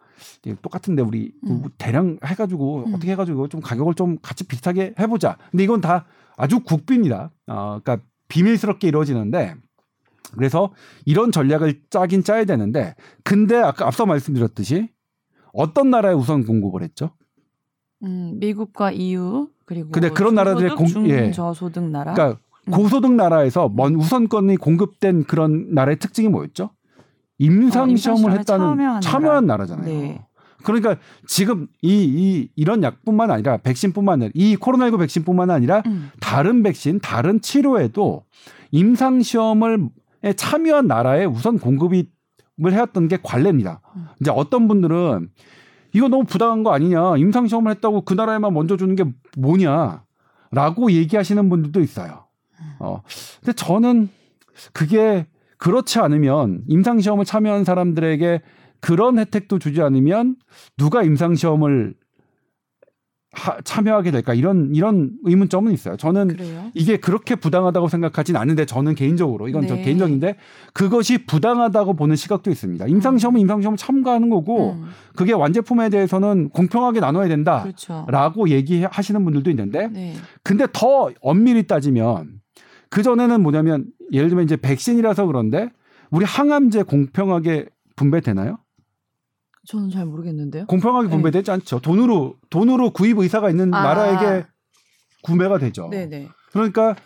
똑같은데 0.62 1.03
우리 1.03 1.33
음. 1.45 1.62
대량 1.79 2.19
해가지고 2.25 2.85
음. 2.87 2.95
어떻게 2.95 3.12
해가지고 3.12 3.49
좀 3.49 3.61
가격을 3.61 3.95
좀 3.95 4.19
같이 4.21 4.45
비슷하게 4.45 4.95
해보자. 4.99 5.37
근데 5.50 5.62
이건 5.62 5.81
다 5.81 6.07
아주 6.37 6.61
국비입니다. 6.61 7.31
어, 7.47 7.81
그러니까 7.83 8.05
비밀스럽게 8.29 8.88
이루어지는데 8.88 9.55
그래서 10.37 10.73
이런 11.04 11.32
전략을 11.32 11.82
짜긴 11.90 12.23
짜야 12.23 12.44
되는데 12.44 12.94
근데 13.25 13.56
아까 13.56 13.87
앞서 13.87 14.06
말씀드렸듯이 14.06 14.88
어떤 15.52 15.90
나라에 15.90 16.12
우선 16.12 16.44
공급을 16.44 16.82
했죠? 16.82 17.11
음, 18.02 18.37
미국과 18.38 18.92
EU 18.92 19.49
그리고 19.64 19.90
근데 19.90 20.08
그런 20.11 20.35
나라들의 20.35 20.76
공, 20.76 20.87
예. 21.08 21.30
나라. 21.90 22.14
그러니까 22.14 22.40
음. 22.68 22.73
고소득 22.73 23.12
나라에서 23.12 23.68
먼 23.68 23.94
우선권이 23.94 24.56
공급된 24.56 25.25
그런 25.25 25.75
나라의 25.75 25.99
특징이 25.99 26.28
뭐였죠? 26.28 26.70
임상 27.38 27.90
어, 27.90 27.97
시험을 27.97 28.32
했다는 28.32 28.66
참여한, 28.66 29.00
참여한 29.00 29.47
나라. 29.47 29.66
잖아요 29.66 29.87
네. 29.87 30.25
그러니까 30.64 30.97
지금 31.26 31.68
이, 31.82 32.04
이 32.04 32.49
이런 32.56 32.82
약뿐만 32.82 33.30
아니라 33.30 33.58
백신뿐만 33.58 34.14
아니라 34.14 34.32
이 34.35 34.56
코로나19 34.56 34.99
백신뿐만 34.99 35.50
아니라 35.50 35.82
음. 35.87 36.11
다른 36.20 36.62
백신, 36.62 37.00
다른 37.00 37.40
치료에도 37.40 38.25
임상 38.70 39.23
시험을 39.23 39.88
참여한 40.37 40.87
나라에 40.87 41.25
우선 41.25 41.58
공급이 41.58 42.10
을 42.66 42.72
해왔던 42.72 43.06
게 43.06 43.18
관례입니다. 43.22 43.80
음. 43.94 44.08
이제 44.20 44.32
어떤 44.32 44.66
분들은 44.66 45.30
이거 45.92 46.08
너무 46.08 46.25
부당한 46.25 46.64
거 46.64 46.72
아니냐. 46.72 47.16
임상시험을 47.16 47.70
했다고 47.72 48.02
그 48.02 48.14
나라에만 48.14 48.52
먼저 48.52 48.76
주는 48.76 48.96
게 48.96 49.04
뭐냐. 49.37 50.02
라고 50.50 50.90
얘기하시는 50.90 51.48
분들도 51.48 51.80
있어요. 51.80 52.25
어. 52.80 53.02
근데 53.40 53.52
저는 53.52 54.08
그게 54.72 55.26
그렇지 55.58 56.00
않으면 56.00 56.62
임상시험을 56.66 57.25
참여한 57.25 57.64
사람들에게 57.64 58.42
그런 58.80 59.18
혜택도 59.18 59.58
주지 59.58 59.82
않으면 59.82 60.37
누가 60.76 61.02
임상시험을 61.02 61.94
하, 63.38 63.61
참여하게 63.62 64.11
될까 64.11 64.35
이런 64.35 64.75
이런 64.75 65.12
의문점은 65.23 65.73
있어요. 65.73 65.97
저는 65.97 66.28
그래요? 66.28 66.71
이게 66.75 66.97
그렇게 66.97 67.37
부당하다고 67.37 67.88
생각하진 67.88 68.37
않는데 68.37 68.66
저는 68.66 68.95
개인적으로 68.95 69.49
이건 69.49 69.62
네. 69.62 69.68
저 69.68 69.76
개인적인데 69.76 70.37
그것이 70.73 71.25
부당하다고 71.26 71.95
보는 71.95 72.16
시각도 72.16 72.50
있습니다. 72.50 72.87
임상 72.87 73.18
시험은 73.18 73.40
임상 73.40 73.62
시험을 73.62 73.76
참가하는 73.76 74.28
거고 74.28 74.73
음. 74.73 74.87
그게 75.14 75.33
완제품에 75.33 75.88
대해서는 75.88 76.50
공평하게 76.50 77.00
나눠야 77.00 77.28
된다라고 77.28 77.64
그렇죠. 77.64 78.49
얘기하시는 78.49 79.25
분들도 79.25 79.50
있는데 79.50 79.88
네. 79.88 80.14
근데 80.42 80.66
더 80.73 81.11
엄밀히 81.21 81.66
따지면 81.66 82.40
그 82.90 83.02
전에는 83.02 83.42
뭐냐면 83.42 83.87
예를 84.12 84.28
들면 84.28 84.45
이제 84.45 84.57
백신이라서 84.57 85.26
그런데 85.26 85.71
우리 86.11 86.25
항암제 86.25 86.85
공평하게 86.85 87.66
분배되나요? 87.97 88.59
저는 89.68 89.90
잘 89.90 90.06
모르겠는데요. 90.06 90.64
공평하게 90.66 91.08
네. 91.08 91.12
분배되지 91.12 91.44
네. 91.44 91.52
않죠. 91.52 91.80
돈으로 91.80 92.37
돈으로 92.48 92.90
구입 92.90 93.18
의사가 93.18 93.50
있는 93.50 93.72
아. 93.75 93.82
나라에게 93.82 94.46
구매가 95.22 95.58
되죠. 95.58 95.88
네네. 95.90 96.28
그러니까 96.52 96.96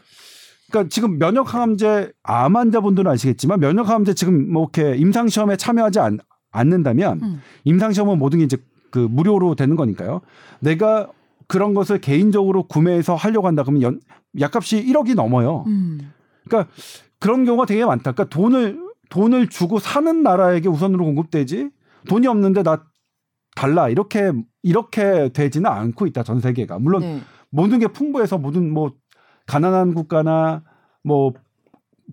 그러니까 0.70 0.88
지금 0.88 1.18
면역 1.18 1.52
항암제 1.52 2.12
암 2.22 2.56
환자분들은 2.56 3.10
아시겠지만 3.10 3.58
면역 3.58 3.88
항암제 3.88 4.14
지금 4.14 4.52
뭐 4.52 4.70
이렇게 4.72 4.96
임상 4.96 5.26
시험에 5.26 5.56
참여하지 5.56 5.98
않, 5.98 6.18
않는다면 6.52 7.20
음. 7.22 7.40
임상 7.64 7.92
시험은 7.92 8.18
모든 8.18 8.38
게 8.38 8.44
이제 8.44 8.56
그 8.92 9.00
무료로 9.00 9.56
되는 9.56 9.74
거니까요. 9.74 10.20
내가 10.60 11.10
그런 11.48 11.74
것을 11.74 12.00
개인적으로 12.00 12.68
구매해서 12.68 13.16
하려고 13.16 13.48
한다 13.48 13.64
그러면 13.64 13.82
연, 13.82 14.00
약값이 14.38 14.84
1억이 14.86 15.16
넘어요. 15.16 15.64
음. 15.66 16.12
그러니까 16.44 16.72
그런 17.18 17.44
경우가 17.44 17.66
되게 17.66 17.84
많다. 17.84 18.12
그러니까 18.12 18.32
돈을 18.32 18.78
돈을 19.08 19.48
주고 19.48 19.80
사는 19.80 20.22
나라에게 20.22 20.68
우선으로 20.68 21.04
공급되지 21.04 21.70
돈이 22.08 22.26
없는데 22.26 22.62
나 22.62 22.84
달라 23.54 23.88
이렇게 23.88 24.32
이렇게 24.62 25.30
되지는 25.30 25.70
않고 25.70 26.06
있다 26.06 26.22
전 26.22 26.40
세계가 26.40 26.78
물론 26.78 27.02
네. 27.02 27.20
모든 27.50 27.78
게 27.78 27.86
풍부해서 27.86 28.38
모든 28.38 28.72
뭐 28.72 28.94
가난한 29.46 29.94
국가나 29.94 30.62
뭐 31.02 31.32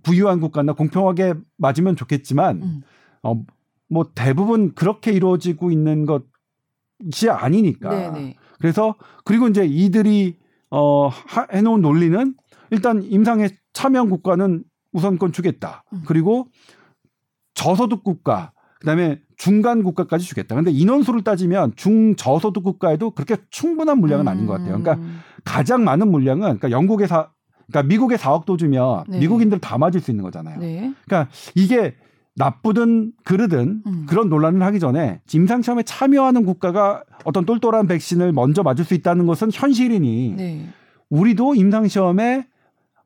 부유한 0.03 0.39
국가나 0.39 0.73
공평하게 0.73 1.35
맞으면 1.57 1.95
좋겠지만 1.95 2.61
음. 2.61 2.81
어 3.23 3.43
뭐 3.89 4.11
대부분 4.15 4.73
그렇게 4.75 5.11
이루어지고 5.11 5.71
있는 5.71 6.05
것이 6.05 7.29
아니니까 7.29 7.89
네네. 7.89 8.19
네. 8.19 8.35
그래서 8.59 8.95
그리고 9.25 9.47
이제 9.47 9.65
이들이 9.65 10.37
어 10.69 11.09
해놓은 11.51 11.81
논리는 11.81 12.35
일단 12.69 13.03
임상에 13.03 13.49
참여한 13.73 14.09
국가는 14.09 14.63
우선권 14.91 15.31
주겠다 15.31 15.83
음. 15.91 16.03
그리고 16.05 16.47
저소득 17.55 18.03
국가 18.03 18.53
그다음에 18.79 19.19
중간 19.39 19.83
국가까지 19.83 20.25
주겠다. 20.25 20.53
근데 20.53 20.69
인원수를 20.69 21.23
따지면 21.23 21.71
중저소득 21.77 22.61
국가에도 22.61 23.11
그렇게 23.11 23.37
충분한 23.49 23.97
물량은 23.99 24.25
음. 24.25 24.27
아닌 24.27 24.45
것 24.45 24.53
같아요. 24.53 24.77
그러니까 24.77 24.93
음. 24.95 25.21
가장 25.45 25.85
많은 25.85 26.11
물량은 26.11 26.41
그러니까 26.41 26.69
영국의 26.69 27.07
사 27.07 27.29
그러니까 27.71 27.87
미국의 27.87 28.17
4억 28.17 28.45
도 28.45 28.57
주면 28.57 29.05
네. 29.07 29.19
미국인들 29.19 29.59
다 29.59 29.77
맞을 29.77 30.01
수 30.01 30.11
있는 30.11 30.23
거잖아요. 30.23 30.59
네. 30.59 30.93
그러니까 31.05 31.31
이게 31.55 31.95
나쁘든 32.35 33.13
그르든 33.23 33.83
음. 33.85 34.05
그런 34.09 34.27
논란을 34.27 34.61
하기 34.61 34.79
전에 34.79 35.21
임상 35.33 35.61
시험에 35.61 35.83
참여하는 35.83 36.45
국가가 36.45 37.03
어떤 37.23 37.45
똘똘한 37.45 37.87
백신을 37.87 38.33
먼저 38.33 38.61
맞을 38.61 38.83
수 38.83 38.93
있다는 38.93 39.25
것은 39.25 39.51
현실이니 39.53 40.33
네. 40.35 40.69
우리도 41.09 41.55
임상 41.55 41.87
시험에 41.87 42.45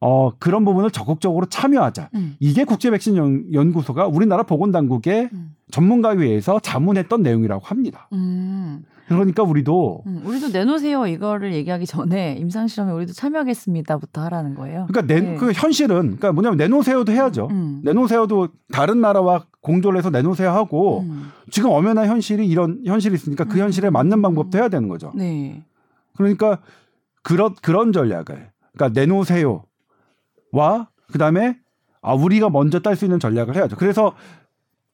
어, 0.06 0.34
그런 0.38 0.66
부분을 0.66 0.92
적극적으로 0.92 1.46
참여하자. 1.46 2.10
음. 2.16 2.36
이게 2.42 2.66
국제 2.66 2.92
백신 2.92 3.16
연 3.54 3.72
구소가 3.72 4.08
우리나라 4.08 4.44
보건당국의 4.44 5.30
음. 5.32 5.56
전문가회의에서 5.72 6.60
자문했던 6.60 7.24
내용이라고 7.24 7.64
합니다. 7.66 8.10
음. 8.12 8.84
그러니까 9.08 9.44
우리도 9.44 10.04
음, 10.06 10.22
우리도 10.26 10.50
내놓으세요 10.50 11.08
이거를 11.08 11.54
얘기하기 11.54 11.86
전에 11.86 12.36
임상 12.40 12.68
실험에 12.68 12.92
우리도 12.94 13.14
참여하겠습니다부터 13.14 14.22
하라는 14.24 14.56
거예요. 14.56 14.88
그러니까 14.90 15.14
내, 15.14 15.22
네. 15.22 15.36
그 15.38 15.54
현실은 15.54 16.18
그러니까 16.18 16.34
뭐냐면 16.34 16.58
내놓으세요도 16.58 17.12
해야죠. 17.14 17.48
음. 17.52 17.82
내놓으세요도 17.84 18.50
다른 18.74 19.00
나라와 19.00 19.46
공조를 19.62 19.98
해서 19.98 20.10
내놓으세요 20.10 20.52
하고 20.52 21.02
음. 21.02 21.30
지금 21.50 21.70
엄연한 21.70 22.08
현실이 22.08 22.46
이런 22.46 22.82
현실이 22.86 23.16
있으니까 23.16 23.46
그 23.46 23.60
현실에 23.60 23.90
맞는 23.90 24.22
방법도 24.22 24.58
해야 24.58 24.68
되는 24.68 24.90
거죠. 24.90 25.14
네. 25.16 25.64
그러니까 26.18 26.60
그런 27.22 27.56
그런 27.62 27.94
전략을 27.94 28.50
그러니까 28.74 29.00
내놓으세요. 29.00 29.64
와 30.54 30.88
그다음에 31.12 31.58
아 32.02 32.14
우리가 32.14 32.50
먼저 32.50 32.80
딸 32.80 32.96
수 32.96 33.04
있는 33.06 33.20
전략을 33.20 33.56
해야죠. 33.56 33.76
그래서 33.76 34.14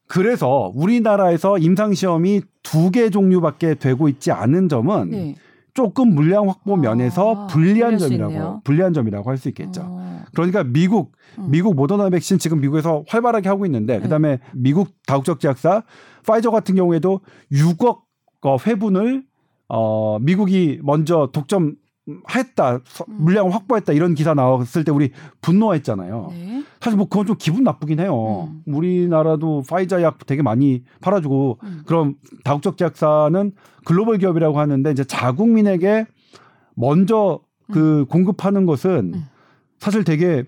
그래서 0.08 0.72
우리나라에서 0.74 1.58
임상 1.58 1.94
시험이 1.94 2.42
두 2.62 2.90
개 2.90 3.10
종류밖에 3.10 3.74
되고 3.76 4.08
있지 4.08 4.32
않은 4.32 4.68
점은 4.68 5.10
네. 5.10 5.34
조금 5.72 6.14
물량 6.14 6.48
확보 6.48 6.76
면에서 6.76 7.34
아, 7.34 7.46
불리한 7.46 7.96
점이라고 7.98 8.62
불리한 8.64 8.92
점이라고 8.92 9.30
할 9.30 9.38
수 9.38 9.48
있겠죠. 9.48 9.82
아. 9.84 10.24
그러니까 10.34 10.64
미국 10.64 11.12
음. 11.38 11.50
미국 11.50 11.74
모더나 11.76 12.10
백신 12.10 12.38
지금 12.38 12.60
미국에서 12.60 13.04
활발하게 13.08 13.48
하고 13.48 13.64
있는데 13.66 13.94
네. 13.96 14.00
그다음에 14.00 14.38
미국 14.52 14.88
다국적 15.06 15.38
제약사 15.40 15.84
파이저 16.26 16.50
같은 16.50 16.74
경우에도 16.74 17.20
6억 17.52 18.00
어, 18.42 18.56
회분을 18.66 19.24
어 19.68 20.18
미국이 20.20 20.80
먼저 20.82 21.28
독점 21.32 21.76
했다 22.34 22.74
음. 22.74 22.80
물량을 23.06 23.54
확보했다 23.54 23.92
이런 23.92 24.14
기사 24.14 24.34
나왔을 24.34 24.84
때 24.84 24.92
우리 24.92 25.12
분노했잖아요. 25.40 26.28
네. 26.30 26.64
사실 26.80 26.96
뭐 26.96 27.08
그건 27.08 27.26
좀 27.26 27.36
기분 27.38 27.64
나쁘긴 27.64 28.00
해요. 28.00 28.48
음. 28.50 28.62
우리나라도 28.66 29.62
파이자 29.68 30.02
약 30.02 30.26
되게 30.26 30.42
많이 30.42 30.84
팔아주고 31.00 31.58
음. 31.62 31.82
그럼 31.86 32.14
다국적 32.44 32.76
제약사는 32.76 33.52
글로벌 33.84 34.18
기업이라고 34.18 34.58
하는데 34.58 34.90
이제 34.90 35.04
자국민에게 35.04 36.06
먼저 36.74 37.40
그 37.72 38.00
음. 38.00 38.06
공급하는 38.06 38.66
것은 38.66 39.12
음. 39.14 39.24
사실 39.78 40.04
되게 40.04 40.44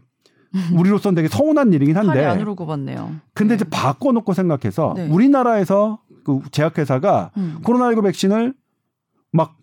우리로서는 0.74 1.14
되게 1.14 1.28
서운한 1.28 1.72
일이긴 1.72 1.96
한데 1.96 2.24
안으로 2.24 2.54
굽었네요. 2.54 3.16
근데 3.32 3.56
네. 3.56 3.56
이제 3.56 3.64
바꿔놓고 3.70 4.34
생각해서 4.34 4.92
네. 4.96 5.08
우리나라에서 5.08 6.00
그 6.24 6.40
제약회사가 6.50 7.30
음. 7.36 7.58
코로나19 7.64 8.02
백신을 8.04 8.54
막 9.32 9.56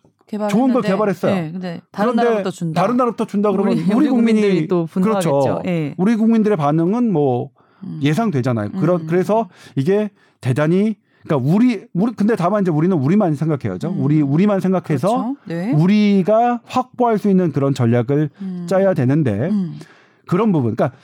좋은 0.50 0.74
걸 0.74 0.82
개발했어요. 0.82 1.36
네, 1.36 1.52
근데 1.52 1.82
다른 1.92 2.16
나라부터 2.16 2.52
준다. 2.52 2.82
다른 2.82 2.98
나라부터 2.98 3.26
준다 3.26 3.52
그러면 3.52 3.78
우리, 3.78 3.94
우리 3.94 4.10
국민이 4.10 4.68
또 4.68 4.88
그렇죠. 4.92 5.62
네. 5.64 5.96
우리 5.98 6.16
국민들의 6.16 6.58
반응은 6.58 7.12
뭐 7.12 7.50
음. 7.84 8.00
예상되잖아요. 8.02 8.72
그러, 8.72 8.96
음. 8.98 9.08
그래서 9.08 9.50
이게 9.76 10.10
대단히 10.42 10.96
그러니까 11.24 11.52
우리 11.54 11.86
우리 11.94 12.14
근데 12.14 12.36
다만 12.36 12.62
이제 12.62 12.72
우리는 12.72 12.96
우리만 12.96 13.36
생각해야죠. 13.36 13.90
음. 13.90 14.04
우리 14.04 14.22
우리만 14.22 14.60
생각해서 14.60 15.08
그렇죠. 15.08 15.36
네. 15.46 15.72
우리가 15.74 16.62
확보할 16.66 17.18
수 17.18 17.30
있는 17.30 17.52
그런 17.52 17.74
전략을 17.74 18.30
음. 18.42 18.66
짜야 18.70 18.94
되는데 18.94 19.50
음. 19.50 19.80
그런 20.28 20.52
부분, 20.52 20.76
그러니까 20.76 20.98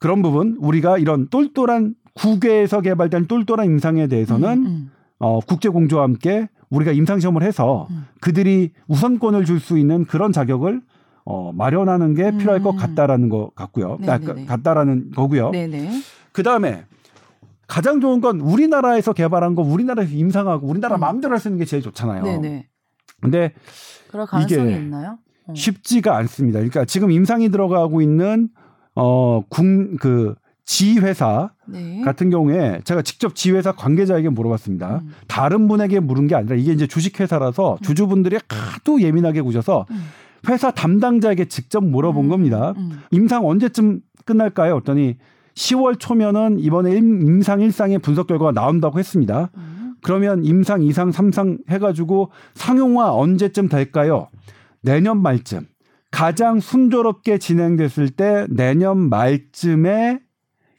그런 0.00 0.20
부분 0.20 0.56
우리가 0.60 0.98
이런 0.98 1.28
똘똘한 1.28 1.94
국외에서 2.14 2.80
개발된 2.80 3.26
똘똘한 3.26 3.66
임상에 3.66 4.06
대해서는 4.06 4.66
음, 4.66 4.90
어, 5.18 5.40
국제 5.40 5.68
공조와 5.68 6.04
함께 6.04 6.48
우리가 6.74 6.92
임상 6.92 7.20
시험을 7.20 7.42
해서 7.42 7.86
음. 7.90 8.06
그들이 8.20 8.72
우선권을 8.88 9.44
줄 9.44 9.60
수 9.60 9.78
있는 9.78 10.04
그런 10.04 10.32
자격을 10.32 10.82
어, 11.24 11.52
마련하는 11.52 12.14
게 12.14 12.36
필요할 12.36 12.62
것 12.62 12.72
음. 12.72 12.76
같다라는 12.76 13.28
것 13.28 13.54
같고요. 13.54 13.98
아, 14.06 14.18
같다라는 14.46 15.12
거고요. 15.12 15.50
그 16.32 16.42
다음에 16.42 16.84
가장 17.66 18.00
좋은 18.00 18.20
건 18.20 18.40
우리나라에서 18.40 19.12
개발한 19.14 19.54
거 19.54 19.62
우리나라에서 19.62 20.12
임상하고 20.12 20.66
우리나라 20.66 20.96
음. 20.96 21.00
마음대로 21.00 21.32
할 21.32 21.40
수 21.40 21.48
있는 21.48 21.58
게 21.58 21.64
제일 21.64 21.82
좋잖아요. 21.82 22.22
네네. 22.24 22.68
근데 23.20 23.54
이게 24.42 24.56
있나요? 24.76 25.18
어. 25.46 25.54
쉽지가 25.54 26.16
않습니다. 26.18 26.58
그러니까 26.58 26.84
지금 26.84 27.10
임상이 27.10 27.48
들어가고 27.50 28.00
있는 28.02 28.48
어 28.94 29.40
국 29.48 29.96
그 29.98 30.34
지회사 30.64 31.50
네. 31.66 32.00
같은 32.02 32.30
경우에 32.30 32.80
제가 32.84 33.02
직접 33.02 33.34
지회사 33.34 33.72
관계자에게 33.72 34.30
물어봤습니다. 34.30 35.02
음. 35.04 35.12
다른 35.28 35.68
분에게 35.68 36.00
물은 36.00 36.26
게 36.26 36.34
아니라 36.34 36.56
이게 36.56 36.72
이제 36.72 36.86
주식회사라서 36.86 37.74
음. 37.74 37.78
주주분들이 37.82 38.38
하도 38.48 39.00
예민하게 39.00 39.42
구셔서 39.42 39.86
음. 39.90 40.04
회사 40.48 40.70
담당자에게 40.70 41.46
직접 41.46 41.84
물어본 41.84 42.26
음. 42.26 42.28
겁니다. 42.30 42.74
음. 42.76 43.00
임상 43.10 43.46
언제쯤 43.46 44.00
끝날까요? 44.24 44.76
어더니 44.76 45.16
10월 45.54 46.00
초면은 46.00 46.58
이번에 46.58 46.96
임상 46.96 47.60
1상의 47.60 48.02
분석 48.02 48.26
결과가 48.26 48.52
나온다고 48.52 48.98
했습니다. 48.98 49.50
음. 49.56 49.94
그러면 50.02 50.44
임상 50.44 50.80
2상, 50.80 51.12
3상 51.12 51.70
해가지고 51.70 52.30
상용화 52.54 53.14
언제쯤 53.14 53.68
될까요? 53.68 54.28
내년 54.82 55.22
말쯤. 55.22 55.66
가장 56.10 56.60
순조롭게 56.60 57.38
진행됐을 57.38 58.10
때 58.10 58.46
내년 58.50 59.08
말쯤에 59.08 60.20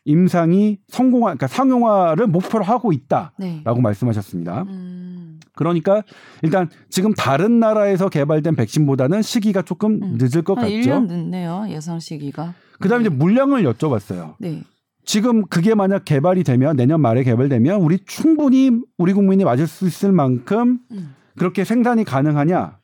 임상이 0.05 0.77
성공화, 0.87 1.31
그러니까 1.31 1.47
상용화를 1.47 2.27
목표로 2.27 2.63
하고 2.63 2.93
있다라고 2.93 3.33
네. 3.39 3.61
말씀하셨습니다. 3.65 4.63
음. 4.63 5.39
그러니까 5.55 6.03
일단 6.43 6.69
지금 6.89 7.13
다른 7.13 7.59
나라에서 7.59 8.09
개발된 8.09 8.55
백신보다는 8.55 9.21
시기가 9.21 9.63
조금 9.63 9.99
음. 10.03 10.17
늦을 10.19 10.43
것 10.43 10.55
같죠. 10.55 10.67
1년 10.67 11.07
늦네요. 11.07 11.65
예상 11.69 11.99
시기가. 11.99 12.53
그다음에 12.79 13.03
네. 13.03 13.07
이제 13.07 13.17
물량을 13.17 13.63
여쭤봤어요. 13.63 14.35
네. 14.39 14.61
지금 15.05 15.45
그게 15.45 15.75
만약 15.75 16.05
개발이 16.05 16.43
되면 16.43 16.75
내년 16.75 17.01
말에 17.01 17.23
개발되면 17.23 17.81
우리 17.81 17.99
충분히 18.05 18.71
우리 18.97 19.13
국민이 19.13 19.43
맞을 19.43 19.67
수 19.67 19.87
있을 19.87 20.11
만큼 20.11 20.79
음. 20.91 21.15
그렇게 21.37 21.63
생산이 21.63 22.03
가능하냐? 22.03 22.79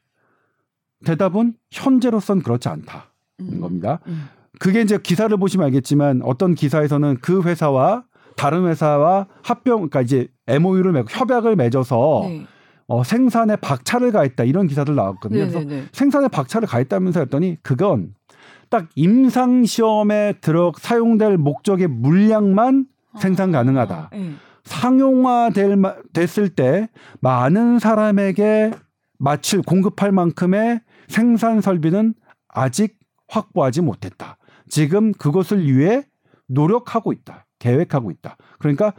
대답은 1.05 1.55
현재로선 1.71 2.41
그렇지 2.41 2.69
않다는 2.69 3.01
음. 3.41 3.59
겁니다. 3.59 3.99
음. 4.61 4.63
그게 4.63 4.81
이제 4.81 4.97
기사를 5.01 5.35
보시면 5.35 5.65
알겠지만 5.65 6.21
어떤 6.23 6.53
기사에서는 6.53 7.17
그 7.21 7.41
회사와 7.41 8.03
다른 8.35 8.67
회사와 8.67 9.27
합병, 9.43 9.77
그러니까 9.77 10.01
이제 10.01 10.27
MOU를 10.47 10.91
맺고 10.91 11.07
협약을 11.09 11.55
맺어서 11.55 12.21
네. 12.25 12.45
어, 12.87 13.03
생산에 13.03 13.55
박차를 13.55 14.11
가했다 14.11 14.43
이런 14.43 14.67
기사들 14.67 14.95
나왔거든요. 14.95 15.45
네네네. 15.45 15.65
그래서 15.65 15.87
생산에 15.91 16.27
박차를 16.27 16.67
가했다면서 16.67 17.21
했더니 17.21 17.57
그건 17.63 18.13
딱 18.69 18.87
임상 18.95 19.65
시험에 19.65 20.33
들어 20.41 20.71
사용될 20.77 21.37
목적의 21.37 21.87
물량만 21.87 22.85
생산 23.19 23.49
아, 23.49 23.59
가능하다. 23.59 23.95
아, 23.95 24.09
네. 24.15 24.31
상용화 24.63 25.49
될 25.53 25.77
됐을 26.13 26.49
때 26.49 26.87
많은 27.19 27.79
사람에게 27.79 28.71
마칠 29.17 29.61
공급할 29.63 30.11
만큼의 30.11 30.81
생산 31.07 31.61
설비는 31.61 32.13
아직 32.47 32.97
확보하지 33.27 33.81
못했다. 33.81 34.37
지금 34.71 35.11
그것을 35.11 35.67
위해 35.67 36.05
노력하고 36.47 37.11
있다. 37.11 37.45
계획하고 37.59 38.09
있다. 38.09 38.37
그러니까 38.57 38.93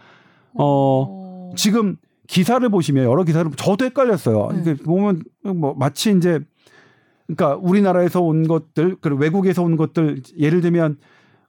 어, 0.52 1.06
어... 1.08 1.50
지금 1.56 1.96
기사를 2.28 2.66
보시면 2.68 3.04
여러 3.04 3.24
기사를 3.24 3.50
저도 3.56 3.86
헷갈렸어요. 3.86 4.50
네. 4.52 4.60
이게 4.60 4.74
보면 4.74 5.22
뭐 5.42 5.74
마치 5.74 6.14
이제 6.14 6.40
그러니까 7.26 7.56
우리나라에서 7.56 8.20
온 8.20 8.46
것들 8.46 8.96
그리고 9.00 9.18
외국에서 9.18 9.62
온 9.62 9.76
것들 9.76 10.20
예를 10.38 10.60
들면 10.60 10.98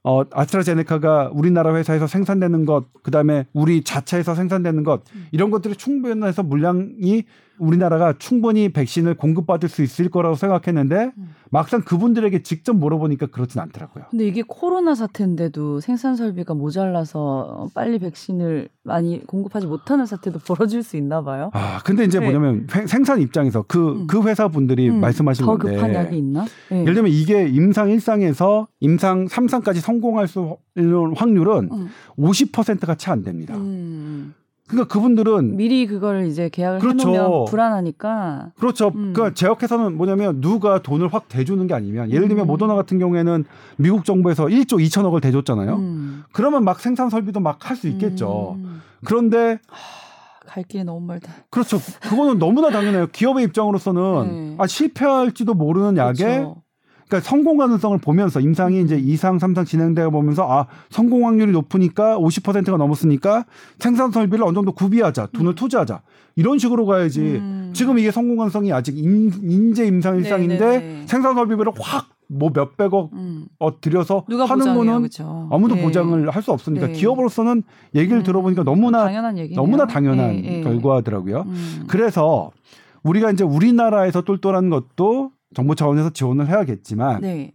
어 0.03 0.23
아스트라제네카가 0.31 1.31
우리나라 1.33 1.75
회사에서 1.75 2.07
생산되는 2.07 2.63
것 2.63 2.93
그다음에 3.03 3.45
우리 3.51 3.83
자체에서 3.83 4.35
생산되는 4.35 4.83
것 4.83 5.03
음. 5.13 5.27
이런 5.33 5.51
것들이 5.51 5.75
충분해서 5.75 6.43
물량이 6.43 7.25
우리나라가 7.59 8.13
충분히 8.17 8.69
백신을 8.69 9.15
공급받을 9.15 9.69
수 9.69 9.81
있을 9.83 10.09
거라고 10.09 10.35
생각했는데 10.35 11.11
음. 11.17 11.35
막상 11.49 11.81
그분들에게 11.81 12.43
직접 12.43 12.75
물어보니까 12.75 13.27
그렇진 13.27 13.61
않더라고요. 13.61 14.05
근데 14.09 14.25
이게 14.25 14.43
코로나 14.45 14.95
사태인데도 14.95 15.79
생산 15.79 16.15
설비가 16.15 16.53
모자라서 16.53 17.69
빨리 17.73 17.99
백신을 17.99 18.69
많이 18.83 19.25
공급하지 19.25 19.67
못하는 19.67 20.05
사태도 20.05 20.39
벌어질 20.45 20.83
수 20.83 20.97
있나 20.97 21.23
봐요. 21.23 21.51
아, 21.53 21.79
근데 21.85 22.03
이제 22.03 22.19
네. 22.19 22.25
뭐냐면 22.25 22.67
생산 22.87 23.21
입장에서 23.21 23.61
그그 23.61 23.91
음. 23.91 24.07
그 24.07 24.23
회사 24.23 24.47
분들이 24.47 24.89
음. 24.89 24.99
말씀하신 24.99 25.45
더 25.45 25.55
건데 25.57 25.75
급한 25.75 25.93
약이 25.93 26.17
있나? 26.17 26.45
네. 26.69 26.81
예를 26.81 26.95
들면 26.95 27.11
이게 27.11 27.47
임상 27.47 27.89
1상에서 27.89 28.67
임상 28.79 29.27
3상까지 29.27 29.79
성공할 29.79 30.27
수 30.27 30.57
있는 30.75 31.15
확률은 31.15 31.69
음. 31.71 31.89
50%가 32.17 32.95
채 32.95 33.13
안 33.13 33.21
됩니다. 33.21 33.55
음. 33.55 34.33
그러니까 34.67 34.91
그분들은 34.93 35.57
미리 35.57 35.85
그걸 35.85 36.25
이제 36.25 36.49
계약을 36.49 36.79
그렇죠. 36.79 37.09
해놓으면 37.09 37.45
불안하니까. 37.45 38.51
그렇죠. 38.57 38.87
음. 38.95 39.13
그러니까 39.13 39.33
제약회사는 39.33 39.97
뭐냐면 39.97 40.39
누가 40.41 40.81
돈을 40.81 41.13
확 41.13 41.27
대주는 41.27 41.65
게 41.67 41.73
아니면 41.73 42.09
예를 42.11 42.27
들면 42.29 42.45
음. 42.45 42.47
모더나 42.47 42.73
같은 42.75 42.97
경우에는 42.97 43.43
미국 43.77 44.05
정부에서 44.05 44.45
1조 44.45 44.79
2천억을 44.85 45.21
대줬잖아요. 45.21 45.75
음. 45.75 46.23
그러면 46.31 46.63
막 46.63 46.79
생산 46.79 47.09
설비도 47.09 47.39
막 47.39 47.59
할 47.69 47.75
수 47.77 47.87
있겠죠. 47.89 48.55
음. 48.57 48.81
그런데 49.05 49.59
갈 50.45 50.63
길이 50.63 50.83
너무 50.83 51.05
멀다. 51.05 51.31
그렇죠. 51.49 51.77
그거는 52.01 52.37
너무나 52.39 52.69
당연해요. 52.69 53.07
기업의 53.07 53.43
입장으로서는 53.45 54.27
네. 54.51 54.55
아 54.59 54.67
실패할지도 54.67 55.53
모르는 55.55 55.97
약에 55.97 56.13
그렇죠. 56.23 56.62
그러니까 57.13 57.29
성공 57.29 57.57
가능성을 57.57 57.95
보면서 57.99 58.39
임상이 58.39 58.81
이제 58.81 58.99
2상, 58.99 59.39
3상 59.39 59.67
진행되어 59.67 60.09
보면서 60.09 60.51
아, 60.51 60.65
성공 60.89 61.27
확률이 61.27 61.51
높으니까 61.51 62.17
50%가 62.17 62.77
넘었으니까 62.77 63.45
생산 63.77 64.11
설비를 64.11 64.43
어느 64.43 64.55
정도 64.55 64.71
구비하자. 64.71 65.27
돈을 65.33 65.51
음. 65.51 65.55
투자하자. 65.55 66.01
이런 66.35 66.57
식으로 66.57 66.87
가야지. 66.87 67.21
음. 67.21 67.69
지금 67.73 67.99
이게 67.99 68.09
성공 68.09 68.37
가능성이 68.37 68.73
아직 68.73 68.97
인, 68.97 69.31
인재 69.43 69.85
임상 69.85 70.17
일상인데 70.17 70.57
네네네. 70.57 71.07
생산 71.07 71.35
설비를 71.35 71.67
확 71.79 72.13
뭐 72.29 72.49
몇백억 72.51 73.11
음. 73.13 73.45
어 73.59 73.79
들여서 73.79 74.25
하는 74.47 74.75
거는 74.75 75.03
그쵸? 75.03 75.47
아무도 75.51 75.75
네. 75.75 75.83
보장을 75.83 76.29
할 76.29 76.41
수 76.41 76.51
없으니까 76.51 76.87
네. 76.87 76.93
기업으로서는 76.93 77.61
얘기를 77.93 78.19
음. 78.19 78.23
들어보니까 78.23 78.63
너무나 78.63 79.03
당연한 79.03 79.35
너무나 79.53 79.85
당연한 79.85 80.41
네. 80.41 80.61
결과더라고요. 80.61 81.43
음. 81.45 81.83
그래서 81.87 82.49
우리가 83.03 83.29
이제 83.29 83.43
우리나라에서 83.43 84.21
똘똘한 84.23 84.69
것도 84.69 85.31
정부 85.53 85.75
차원에서 85.75 86.11
지원을 86.11 86.47
해야겠지만 86.47 87.21
네. 87.21 87.53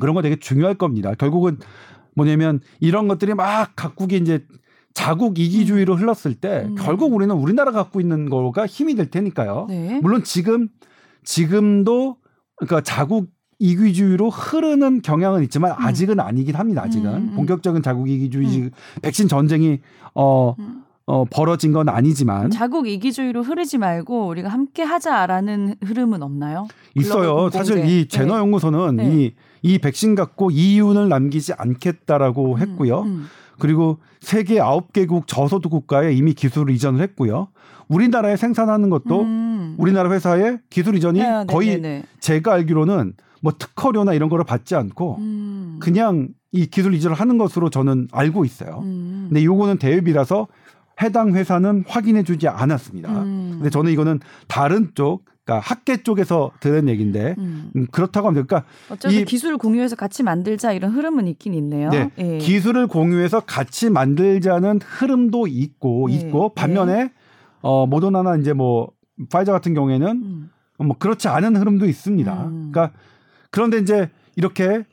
그런 0.00 0.14
거 0.14 0.22
되게 0.22 0.36
중요할 0.36 0.74
겁니다. 0.74 1.14
결국은 1.14 1.58
뭐냐면 2.14 2.60
이런 2.80 3.08
것들이 3.08 3.34
막 3.34 3.72
각국이 3.76 4.16
이제 4.16 4.44
자국 4.94 5.38
이기주의로 5.38 5.94
음. 5.94 5.98
흘렀을 6.00 6.34
때 6.34 6.64
음. 6.66 6.74
결국 6.76 7.12
우리는 7.12 7.34
우리나라 7.34 7.70
갖고 7.70 8.00
있는 8.00 8.30
거가 8.30 8.66
힘이 8.66 8.94
될 8.94 9.10
테니까요. 9.10 9.66
네. 9.68 10.00
물론 10.00 10.24
지금 10.24 10.68
지금도 11.22 12.16
그러니까 12.56 12.80
자국 12.80 13.28
이기주의로 13.58 14.30
흐르는 14.30 15.02
경향은 15.02 15.42
있지만 15.44 15.72
음. 15.72 15.76
아직은 15.78 16.20
아니긴 16.20 16.56
합니다. 16.56 16.82
아직은 16.82 17.10
음. 17.10 17.28
음. 17.30 17.36
본격적인 17.36 17.82
자국 17.82 18.08
이기주의 18.08 18.46
음. 18.62 18.70
백신 19.02 19.28
전쟁이 19.28 19.80
어 20.14 20.54
음. 20.58 20.82
어, 21.06 21.24
벌어진 21.24 21.72
건 21.72 21.88
아니지만 21.88 22.50
자국 22.50 22.88
이기주의로 22.88 23.42
흐르지 23.42 23.78
말고 23.78 24.26
우리가 24.26 24.48
함께 24.48 24.82
하자라는 24.82 25.76
흐름은 25.84 26.22
없나요? 26.22 26.66
있어요. 26.96 27.48
사실 27.50 27.84
이 27.86 28.08
제너 28.08 28.34
네. 28.34 28.40
연구소는 28.40 28.96
네. 28.96 29.14
이, 29.14 29.34
이 29.62 29.78
백신 29.78 30.16
갖고 30.16 30.50
이윤을 30.50 31.08
남기지 31.08 31.52
않겠다라고 31.56 32.54
음, 32.54 32.58
했고요. 32.58 33.02
음. 33.02 33.26
그리고 33.58 33.98
세계 34.20 34.56
9개국 34.56 35.28
저소득 35.28 35.70
국가에 35.70 36.12
이미 36.12 36.34
기술을 36.34 36.74
이전을 36.74 37.00
했고요. 37.00 37.48
우리나라에 37.86 38.36
생산하는 38.36 38.90
것도 38.90 39.22
음. 39.22 39.76
우리나라 39.78 40.10
회사의 40.10 40.58
기술 40.70 40.96
이전이 40.96 41.20
네, 41.20 41.28
네 41.30 41.44
거의 41.46 41.68
네, 41.68 41.76
네. 41.76 42.04
제가 42.18 42.54
알기로는 42.54 43.14
뭐 43.42 43.52
특허료나 43.56 44.12
이런 44.14 44.28
거를 44.28 44.44
받지 44.44 44.74
않고 44.74 45.18
음. 45.20 45.76
그냥 45.80 46.30
이 46.50 46.66
기술 46.66 46.94
이전을 46.94 47.16
하는 47.16 47.38
것으로 47.38 47.70
저는 47.70 48.08
알고 48.10 48.44
있어요. 48.44 48.80
음. 48.82 49.26
근데 49.28 49.44
요거는 49.44 49.78
대회비라서 49.78 50.48
해당 51.02 51.34
회사는 51.34 51.84
확인해 51.86 52.22
주지 52.22 52.48
않았습니다. 52.48 53.10
음. 53.22 53.50
근데 53.54 53.70
저는 53.70 53.92
이거는 53.92 54.20
다른 54.48 54.92
쪽 54.94 55.24
그러니까 55.46 55.66
학계 55.66 56.02
쪽에서 56.02 56.50
들은 56.58 56.88
얘기인데 56.88 57.36
음. 57.38 57.70
음. 57.76 57.86
그렇다고 57.92 58.28
하면 58.28 58.46
그러니까 58.46 58.68
어차피 58.90 59.24
기술을 59.24 59.58
공유해서 59.58 59.94
같이 59.94 60.24
만들자 60.24 60.72
이런 60.72 60.90
흐름은 60.90 61.28
있긴 61.28 61.54
있네요. 61.54 61.90
네. 61.90 62.10
예. 62.18 62.38
기술을 62.38 62.88
공유해서 62.88 63.40
같이 63.40 63.88
만들자는 63.88 64.80
흐름도 64.82 65.46
있고 65.46 66.10
예. 66.10 66.14
있고 66.14 66.52
반면에 66.54 67.00
예. 67.00 67.12
어 67.60 67.86
모더나나 67.86 68.36
이제 68.36 68.52
뭐 68.52 68.90
파이저 69.30 69.52
같은 69.52 69.72
경우에는 69.72 70.08
음. 70.08 70.50
뭐 70.78 70.96
그렇지 70.98 71.28
않은 71.28 71.56
흐름도 71.56 71.86
있습니다. 71.86 72.46
음. 72.46 72.72
그러니까 72.72 72.96
그런데 73.50 73.78
이제 73.78 74.10
이렇게 74.34 74.84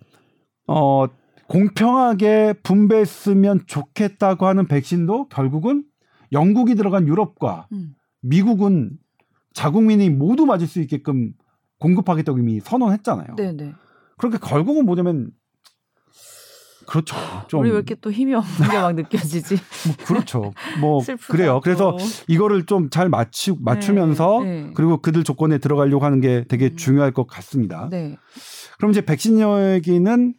어 0.67 1.07
공평하게 1.47 2.53
분배했으면 2.63 3.61
좋겠다고 3.65 4.45
하는 4.45 4.67
백신도 4.67 5.27
결국은 5.29 5.83
영국이 6.34 6.76
들어간 6.76 7.08
유럽과 7.08 7.67
음. 7.72 7.96
미국은 8.22 8.98
자국민이 9.54 10.10
모두 10.10 10.46
맞을 10.46 10.67
수 10.67 10.82
있게끔 10.82 11.34
공급하겠다고 11.80 12.39
이미 12.39 12.60
선언했잖아요. 12.60 13.36
네네. 13.36 13.74
그렇게 14.17 14.38
결국은 14.38 14.86
뭐냐면 14.86 15.32
그렇죠. 16.86 17.15
좀 17.48 17.62
우리 17.62 17.69
왜 17.69 17.76
이렇게 17.78 17.96
또 17.96 18.12
힘이 18.12 18.34
없는 18.34 18.69
게 18.69 18.78
막 18.78 18.93
느껴지지? 18.96 19.56
뭐 19.88 20.06
그렇죠. 20.06 20.54
뭐 20.82 21.02
그래요. 21.30 21.62
그래서 21.63 21.98
이거를 22.28 22.65
좀 22.65 22.89
잘 22.89 23.08
맞추 23.10 23.56
맞추면서 23.62 24.41
네, 24.43 24.63
네. 24.63 24.72
그리고 24.74 24.98
그들 24.98 25.24
조건에 25.24 25.60
들어가려고 25.60 26.04
하는 26.04 26.19
게 26.19 26.43
되게 26.48 26.69
음. 26.72 26.76
중요할 26.76 27.12
것 27.12 27.26
같습니다. 27.28 27.88
네. 27.89 28.17
그럼 28.78 28.91
이제 28.91 29.02
백신 29.02 29.39
얘기는 29.76 30.34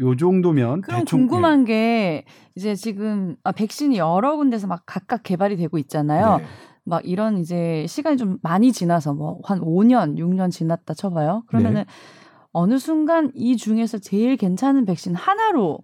요 0.00 0.16
정도면 0.16 0.82
그럼 0.82 1.00
대충, 1.00 1.26
궁금한 1.26 1.64
네. 1.64 1.72
게 1.72 2.24
이제 2.54 2.74
지금 2.74 3.36
아, 3.44 3.52
백신이 3.52 3.98
여러 3.98 4.36
군데서 4.36 4.66
막 4.66 4.82
각각 4.86 5.22
개발이 5.22 5.56
되고 5.56 5.76
있잖아요. 5.78 6.38
네. 6.38 6.44
막 6.84 7.02
이런 7.04 7.38
이제 7.38 7.84
시간이 7.88 8.16
좀 8.16 8.38
많이 8.42 8.72
지나서 8.72 9.12
뭐 9.14 9.40
한 9.44 9.60
5년, 9.60 10.16
6년 10.18 10.50
지났다 10.50 10.94
쳐봐요. 10.94 11.42
그러면은 11.48 11.82
네. 11.82 11.86
어느 12.52 12.78
순간 12.78 13.30
이 13.34 13.56
중에서 13.56 13.98
제일 13.98 14.36
괜찮은 14.36 14.84
백신 14.86 15.14
하나로 15.14 15.80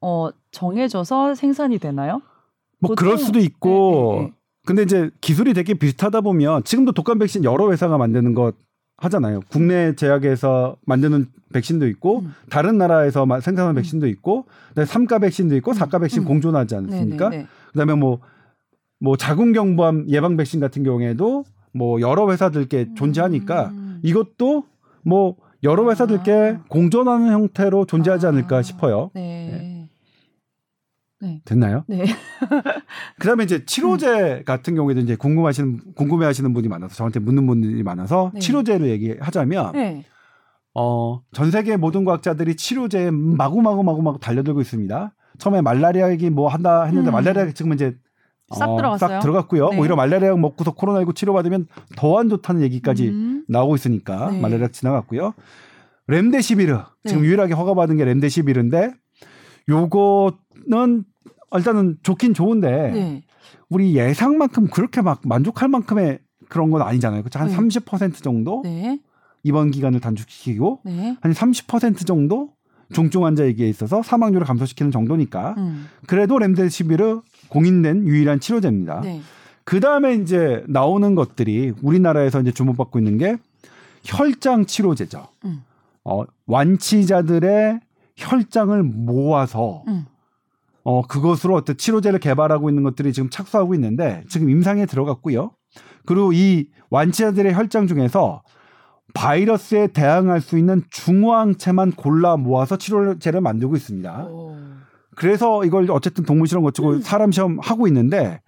어 0.00 0.28
정해져서 0.52 1.34
생산이 1.34 1.78
되나요? 1.78 2.20
뭐 2.78 2.88
보통? 2.90 2.96
그럴 2.96 3.18
수도 3.18 3.38
있고 3.40 4.14
네, 4.16 4.20
네, 4.20 4.26
네. 4.26 4.32
근데 4.66 4.82
이제 4.82 5.10
기술이 5.20 5.54
되게 5.54 5.74
비슷하다 5.74 6.20
보면 6.20 6.64
지금도 6.64 6.92
독감 6.92 7.18
백신 7.18 7.44
여러 7.44 7.70
회사가 7.72 7.98
만드는 7.98 8.34
것 8.34 8.54
하잖아요. 8.96 9.40
국내 9.48 9.94
제약에서 9.94 10.76
만드는 10.86 11.26
백신도 11.52 11.86
있고 11.88 12.20
음. 12.20 12.34
다른 12.48 12.78
나라에서 12.78 13.26
생산하는 13.40 13.72
음. 13.72 13.76
백신도 13.76 14.06
있고 14.08 14.46
그다음에 14.70 14.88
3가 14.88 15.20
백신도 15.20 15.56
있고 15.56 15.72
4가 15.72 15.94
음. 15.96 16.00
백신 16.02 16.22
음. 16.22 16.24
공존하지 16.26 16.76
않습니까? 16.76 17.28
네네네. 17.28 17.48
그다음에 17.72 17.94
뭐뭐 17.94 18.20
뭐 19.00 19.16
자궁경부암 19.16 20.06
예방 20.08 20.36
백신 20.36 20.60
같은 20.60 20.82
경우에도 20.82 21.44
뭐 21.72 22.00
여러 22.00 22.30
회사들께 22.30 22.94
존재하니까 22.94 23.70
음. 23.70 24.00
이것도 24.02 24.64
뭐 25.02 25.36
여러 25.62 25.88
회사들께 25.90 26.58
아. 26.60 26.64
공존하는 26.68 27.32
형태로 27.32 27.86
존재하지 27.86 28.26
않을까 28.26 28.58
아. 28.58 28.62
싶어요. 28.62 29.10
네. 29.14 29.48
네. 29.50 29.73
네. 31.24 31.40
됐나요? 31.44 31.84
네. 31.88 32.04
그다음에 33.18 33.44
이제 33.44 33.64
치료제 33.64 34.08
음. 34.40 34.44
같은 34.44 34.74
경우에도 34.74 35.00
이제 35.00 35.16
궁금하시는 35.16 35.94
궁금해하시는 35.96 36.52
분이 36.52 36.68
많아서 36.68 36.94
저한테 36.94 37.20
묻는 37.20 37.46
분들이 37.46 37.82
많아서 37.82 38.30
네. 38.34 38.40
치료제를 38.40 38.88
얘기하자면 38.90 39.72
네. 39.72 40.04
어, 40.74 41.22
전 41.32 41.50
세계 41.50 41.76
모든 41.76 42.04
과학자들이 42.04 42.56
치료제에 42.56 43.10
마구마구 43.10 43.82
마구마구 43.82 44.18
달려들고 44.20 44.60
있습니다. 44.60 45.14
처음에 45.38 45.60
말라리아 45.62 46.10
얘기 46.10 46.30
뭐 46.30 46.48
한다 46.48 46.84
했는데 46.84 47.10
음. 47.10 47.12
말라리아 47.12 47.50
지금은 47.52 47.76
이제 47.76 47.96
싹 48.54 48.68
어, 48.68 48.76
들어갔어요. 48.76 49.08
싹 49.08 49.20
들어갔고요. 49.20 49.70
네. 49.70 49.78
오히려 49.78 49.96
말라리아 49.96 50.36
먹고서 50.36 50.74
코로나19 50.74 51.14
치료받으면 51.14 51.66
더 51.96 52.18
안 52.18 52.28
좋다는 52.28 52.60
얘기까지 52.62 53.08
음. 53.08 53.44
나오고 53.48 53.74
있으니까 53.76 54.30
네. 54.30 54.40
말라리아 54.40 54.68
지나갔고요. 54.68 55.32
렘데시비르 56.06 56.78
지금 57.06 57.22
네. 57.22 57.28
유일하게 57.28 57.54
허가받은 57.54 57.96
게 57.96 58.04
렘데시비르인데 58.04 58.92
요거는 59.68 61.04
일단은 61.58 61.98
좋긴 62.02 62.34
좋은데 62.34 62.90
네. 62.92 63.22
우리 63.68 63.96
예상만큼 63.96 64.68
그렇게 64.68 65.02
막 65.02 65.20
만족할 65.24 65.68
만큼의 65.68 66.18
그런 66.48 66.70
건 66.70 66.82
아니잖아요. 66.82 67.22
그렇죠? 67.22 67.38
한 67.38 67.48
네. 67.48 67.56
30% 67.56 68.22
정도 68.22 68.62
네. 68.64 68.98
입원 69.42 69.70
기간을 69.70 70.00
단축시키고 70.00 70.80
네. 70.84 71.16
한30% 71.20 72.06
정도 72.06 72.50
중증 72.92 73.24
환자에게 73.24 73.68
있어서 73.68 74.02
사망률을 74.02 74.46
감소시키는 74.46 74.92
정도니까 74.92 75.54
음. 75.58 75.86
그래도 76.06 76.38
렘데시비르 76.38 77.22
공인된 77.48 78.06
유일한 78.06 78.40
치료제입니다. 78.40 79.00
네. 79.00 79.20
그 79.64 79.80
다음에 79.80 80.14
이제 80.14 80.62
나오는 80.68 81.14
것들이 81.14 81.72
우리나라에서 81.82 82.40
이제 82.40 82.52
주목받고 82.52 82.98
있는 82.98 83.16
게 83.16 83.36
혈장 84.04 84.66
치료제죠. 84.66 85.26
음. 85.46 85.62
어, 86.04 86.24
완치자들의 86.46 87.80
혈장을 88.16 88.82
모아서 88.82 89.82
음. 89.88 90.06
어, 90.84 91.02
그것으로 91.06 91.54
어떤 91.54 91.76
치료제를 91.76 92.18
개발하고 92.20 92.68
있는 92.68 92.82
것들이 92.82 93.12
지금 93.12 93.30
착수하고 93.30 93.74
있는데 93.74 94.22
지금 94.28 94.50
임상에 94.50 94.86
들어갔고요. 94.86 95.50
그리고 96.06 96.32
이 96.32 96.68
완치자들의 96.90 97.54
혈장 97.54 97.86
중에서 97.86 98.42
바이러스에 99.14 99.88
대항할 99.88 100.40
수 100.40 100.58
있는 100.58 100.82
중화항체만 100.90 101.92
골라 101.92 102.36
모아서 102.36 102.76
치료제를 102.76 103.40
만들고 103.40 103.76
있습니다. 103.76 104.26
오. 104.26 104.56
그래서 105.16 105.64
이걸 105.64 105.90
어쨌든 105.90 106.24
동물 106.24 106.46
실험 106.46 106.64
거치고 106.64 106.90
음. 106.90 107.00
사람 107.00 107.32
시험 107.32 107.58
하고 107.60 107.86
있는데 107.86 108.40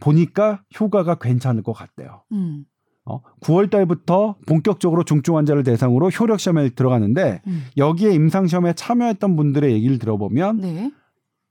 보니까 0.00 0.62
효과가 0.78 1.16
괜찮을 1.16 1.62
것 1.62 1.72
같대요. 1.72 2.22
음. 2.32 2.64
어, 3.04 3.20
9월 3.42 3.68
달부터 3.68 4.36
본격적으로 4.46 5.02
중증 5.02 5.36
환자를 5.36 5.64
대상으로 5.64 6.08
효력 6.10 6.38
시험에 6.38 6.70
들어가는데 6.70 7.42
음. 7.48 7.64
여기에 7.76 8.12
임상 8.14 8.46
시험에 8.46 8.74
참여했던 8.74 9.36
분들의 9.36 9.72
얘기를 9.72 9.98
들어보면 9.98 10.58
네. 10.58 10.92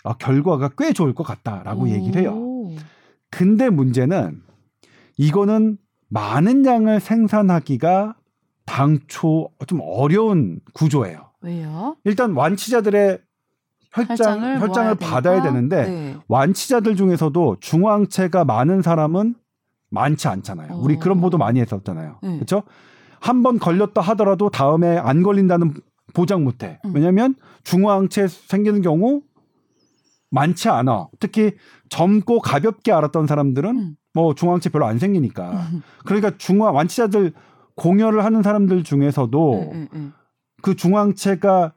아, 0.04 0.14
결과가 0.14 0.72
꽤 0.78 0.94
좋을 0.94 1.14
것 1.14 1.24
같다라고 1.24 1.84
오. 1.84 1.90
얘기를 1.90 2.22
해요. 2.22 2.36
근데 3.30 3.70
문제는 3.70 4.42
이거는 5.18 5.78
많은 6.10 6.66
양을 6.66 7.00
생산하기가 7.00 8.16
당초 8.66 9.50
좀 9.68 9.80
어려운 9.84 10.60
구조예요. 10.74 11.32
왜요? 11.42 11.96
일단 12.04 12.34
완치자들의 12.34 13.20
혈장 13.94 14.62
혈장을 14.62 14.96
받아야 14.96 15.42
되는데 15.42 15.86
네. 15.90 16.16
완치자들 16.28 16.96
중에서도 16.96 17.58
중앙체가 17.60 18.46
많은 18.46 18.82
사람은 18.82 19.36
많지 19.90 20.28
않잖아요. 20.30 20.74
오. 20.74 20.84
우리 20.84 20.98
그런 20.98 21.20
보도 21.20 21.38
많이 21.38 21.60
했었잖아요. 21.60 22.18
네. 22.24 22.36
그렇죠? 22.36 22.64
한 23.20 23.44
번 23.44 23.60
걸렸다 23.60 24.02
하더라도 24.02 24.50
다음에 24.50 24.98
안 24.98 25.22
걸린다는 25.22 25.74
보장 26.14 26.44
못 26.44 26.64
해. 26.64 26.80
음. 26.86 26.92
왜냐면 26.96 27.36
중앙체 27.64 28.28
생기는 28.28 28.82
경우 28.82 29.22
많지 30.32 30.70
않아. 30.70 31.10
특히 31.20 31.54
젊고 31.90 32.40
가볍게 32.40 32.92
알았던 32.92 33.28
사람들은 33.28 33.78
음. 33.78 33.96
뭐 34.14 34.34
중앙체 34.34 34.70
별로 34.70 34.86
안 34.86 34.98
생기니까. 34.98 35.52
음. 35.52 35.84
그러니까 36.06 36.32
중앙 36.38 36.74
완치자들 36.76 37.34
공여를 37.76 38.26
하는 38.26 38.42
사람들 38.42 38.84
중에서도 38.84 39.54
음, 39.60 39.72
음, 39.72 39.88
음. 39.94 40.14
그 40.62 40.76
중앙체가 40.76 41.74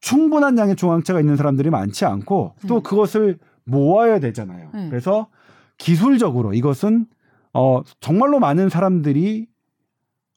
충분한 0.00 0.58
양의 0.58 0.76
중앙체가 0.76 1.20
있는 1.20 1.36
사람들이 1.36 1.70
많지 1.70 2.04
않고 2.06 2.54
또 2.66 2.76
음. 2.76 2.82
그것을 2.82 3.38
모아야 3.64 4.18
되잖아요. 4.18 4.70
그래서 4.88 5.28
기술적으로 5.76 6.54
이것은 6.54 7.06
어 7.52 7.82
정말로 8.00 8.38
많은 8.38 8.68
사람들이 8.68 9.46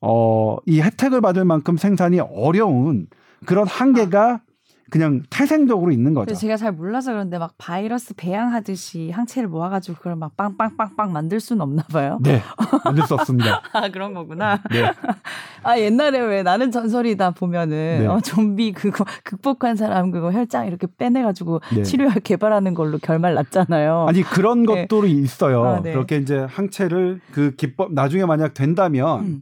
어이 0.02 0.82
혜택을 0.82 1.21
받을 1.21 1.45
만큼 1.45 1.78
생산이 1.78 2.19
어려운 2.19 3.08
그런 3.45 3.65
한계가 3.65 4.41
그냥 4.93 5.23
태생적으로 5.32 5.91
있는 5.91 6.13
거죠. 6.13 6.36
제가 6.36 6.56
잘 6.56 6.71
몰라서 6.71 7.13
그런데 7.13 7.39
막 7.39 7.56
바이러스 7.58 8.13
배양하듯이 8.13 9.10
항체를 9.10 9.49
모아가지고 9.49 9.97
그걸 9.97 10.15
막 10.15 10.38
빵빵빵빵 10.38 11.12
만들 11.12 11.39
수는 11.39 11.63
없나 11.63 11.82
봐요. 11.91 12.19
네, 12.21 12.43
만들 12.86 13.03
수 13.08 13.15
없습니다. 13.15 13.63
아 13.73 13.89
그런 13.89 14.13
거구나. 14.13 14.62
네. 14.69 14.84
아 15.63 15.79
옛날에 15.79 16.19
왜 16.19 16.43
나는 16.43 16.69
전설이다 16.69 17.32
보면은 17.32 18.01
네. 18.01 18.06
어, 18.06 18.19
좀비 18.19 18.73
그거 18.73 19.03
극복한 19.23 19.75
사람 19.75 20.12
그거 20.12 20.32
혈장 20.32 20.67
이렇게 20.67 20.86
빼내가지고 20.95 21.62
네. 21.75 21.82
치료약 21.82 22.21
개발하는 22.23 22.75
걸로 22.75 22.99
결말 22.99 23.34
났잖아요. 23.34 24.06
아니 24.08 24.21
그런 24.21 24.62
네. 24.62 24.86
것도 24.86 25.08
있어요. 25.08 25.63
아, 25.63 25.82
네. 25.82 25.93
그렇게 25.93 26.17
이제 26.17 26.45
항체를 26.47 27.19
그 27.32 27.56
기법 27.56 27.93
나중에 27.93 28.25
만약 28.25 28.53
된다면. 28.53 29.21
음. 29.21 29.41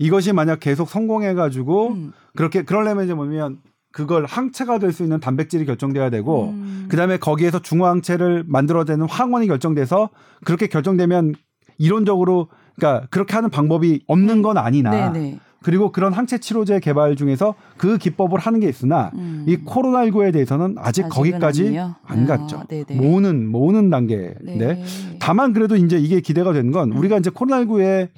이것이 0.00 0.32
만약 0.32 0.60
계속 0.60 0.88
성공해가지고 0.88 1.88
음. 1.88 2.12
그렇게 2.36 2.62
그러려면 2.62 3.04
이제 3.04 3.14
뭐냐면 3.14 3.58
그걸 3.98 4.26
항체가 4.26 4.78
될 4.78 4.92
수 4.92 5.02
있는 5.02 5.18
단백질이 5.18 5.66
결정돼야 5.66 6.08
되고 6.08 6.50
음. 6.50 6.86
그다음에 6.88 7.18
거기에서 7.18 7.58
중화항체를 7.58 8.44
만들어내는 8.46 9.08
황원이 9.08 9.48
결정돼서 9.48 10.08
그렇게 10.44 10.68
결정되면 10.68 11.34
이론적으로 11.78 12.48
그러니까 12.76 13.08
그렇게 13.10 13.34
하는 13.34 13.50
방법이 13.50 14.04
없는 14.06 14.42
건 14.42 14.56
아니나 14.56 14.90
네네. 14.90 15.18
네. 15.18 15.38
그리고 15.64 15.90
그런 15.90 16.12
항체 16.12 16.38
치료제 16.38 16.78
개발 16.78 17.16
중에서 17.16 17.56
그 17.76 17.98
기법을 17.98 18.38
하는 18.38 18.60
게 18.60 18.68
있으나 18.68 19.10
음. 19.14 19.44
이 19.48 19.56
코로나19에 19.64 20.32
대해서는 20.32 20.76
아직 20.78 21.08
거기까지 21.08 21.66
아니에요? 21.66 21.96
안 22.04 22.24
갔죠. 22.24 22.58
아, 22.58 22.94
모으는 22.94 23.48
모으는 23.50 23.90
단계인데 23.90 24.56
네. 24.58 24.84
다만 25.18 25.52
그래도 25.52 25.74
이제 25.74 25.98
이게 25.98 26.20
기대가 26.20 26.52
되는 26.52 26.70
건 26.70 26.92
음. 26.92 26.96
우리가 26.98 27.18
이제 27.18 27.30
코로나19에 27.30 28.08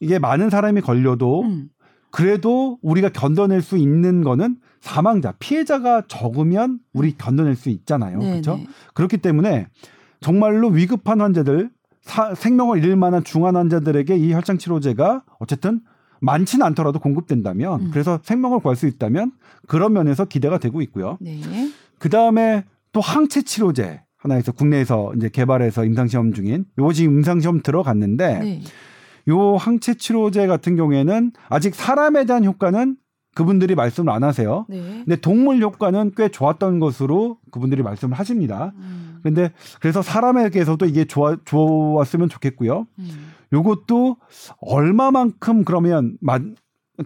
이게 0.00 0.18
많은 0.18 0.50
사람이 0.50 0.80
걸려도 0.80 1.42
음. 1.42 1.68
그래도 2.10 2.78
우리가 2.82 3.10
견뎌낼 3.10 3.62
수 3.62 3.76
있는 3.76 4.22
거는 4.24 4.56
사망자, 4.80 5.32
피해자가 5.38 6.02
적으면 6.08 6.78
우리 6.92 7.16
견뎌낼 7.16 7.56
수 7.56 7.68
있잖아요. 7.68 8.18
그렇죠? 8.18 8.60
그렇기 8.94 9.18
때문에 9.18 9.66
정말로 10.20 10.68
위급한 10.68 11.20
환자들, 11.20 11.70
사, 12.02 12.34
생명을 12.34 12.78
잃을 12.78 12.96
만한 12.96 13.22
중환 13.24 13.56
환자들에게 13.56 14.16
이 14.16 14.32
혈장 14.32 14.58
치료제가 14.58 15.24
어쨌든 15.38 15.80
많지는 16.20 16.64
않더라도 16.66 16.98
공급된다면 16.98 17.80
음. 17.80 17.90
그래서 17.92 18.18
생명을 18.22 18.60
구할 18.60 18.76
수 18.76 18.86
있다면 18.86 19.32
그런 19.66 19.92
면에서 19.92 20.24
기대가 20.24 20.58
되고 20.58 20.80
있고요. 20.82 21.16
네. 21.20 21.40
그 21.98 22.08
다음에 22.08 22.64
또 22.92 23.00
항체 23.00 23.42
치료제 23.42 24.02
하나에서 24.16 24.52
국내에서 24.52 25.12
이제 25.16 25.28
개발해서 25.28 25.84
임상시험 25.84 26.32
중인 26.32 26.64
요거 26.78 26.92
지금 26.92 27.18
임상시험 27.18 27.62
들어갔는데 27.62 28.38
네. 28.40 28.62
요 29.28 29.56
항체 29.56 29.94
치료제 29.94 30.46
같은 30.46 30.74
경우에는 30.76 31.32
아직 31.48 31.74
사람에 31.74 32.24
대한 32.24 32.44
효과는 32.44 32.96
그분들이 33.38 33.76
말씀을 33.76 34.12
안 34.12 34.24
하세요. 34.24 34.66
네. 34.68 34.80
근데 35.04 35.14
동물 35.14 35.60
효과는 35.62 36.10
꽤 36.16 36.28
좋았던 36.28 36.80
것으로 36.80 37.38
그분들이 37.52 37.84
말씀을 37.84 38.18
하십니다. 38.18 38.72
음. 38.74 39.20
근데 39.22 39.52
그래서 39.80 40.02
사람에게서도 40.02 40.84
이게 40.86 41.04
좋아, 41.04 41.36
좋았으면 41.44 42.28
좋겠고요. 42.30 42.88
음. 42.98 43.32
요것도 43.52 44.16
얼마만큼 44.60 45.62
그러면 45.64 46.16
마, 46.20 46.40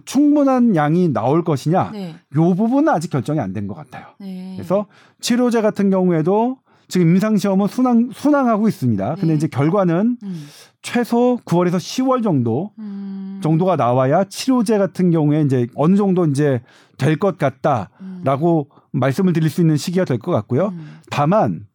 충분한 0.05 0.75
양이 0.75 1.07
나올 1.13 1.43
것이냐, 1.43 1.91
네. 1.91 2.15
요 2.35 2.55
부분은 2.55 2.89
아직 2.89 3.11
결정이 3.11 3.39
안 3.39 3.53
된 3.53 3.67
것 3.67 3.75
같아요. 3.75 4.07
네. 4.19 4.53
그래서 4.55 4.87
치료제 5.21 5.61
같은 5.61 5.91
경우에도 5.91 6.57
지금 6.87 7.09
임상 7.11 7.37
시험은 7.37 7.67
순항 7.67 8.09
순항하고 8.11 8.67
있습니다. 8.67 9.15
근데 9.15 9.27
네. 9.27 9.33
이제 9.35 9.47
결과는 9.47 10.17
음. 10.23 10.45
최소 10.83 11.39
9월에서 11.45 11.77
10월 11.77 12.21
정도 12.21 12.71
음. 12.77 13.39
정도가 13.41 13.75
나와야 13.77 14.25
치료제 14.25 14.77
같은 14.77 15.09
경우에 15.11 15.41
이제 15.41 15.65
어느 15.75 15.95
정도 15.95 16.25
이제 16.25 16.61
될 16.97 17.17
것 17.17 17.37
같다라고 17.37 18.67
음. 18.69 18.79
말씀을 18.91 19.33
드릴 19.33 19.49
수 19.49 19.61
있는 19.61 19.77
시기가 19.77 20.05
될 20.05 20.19
것 20.19 20.31
같고요. 20.31 20.67
음. 20.67 20.99
다만 21.09 21.65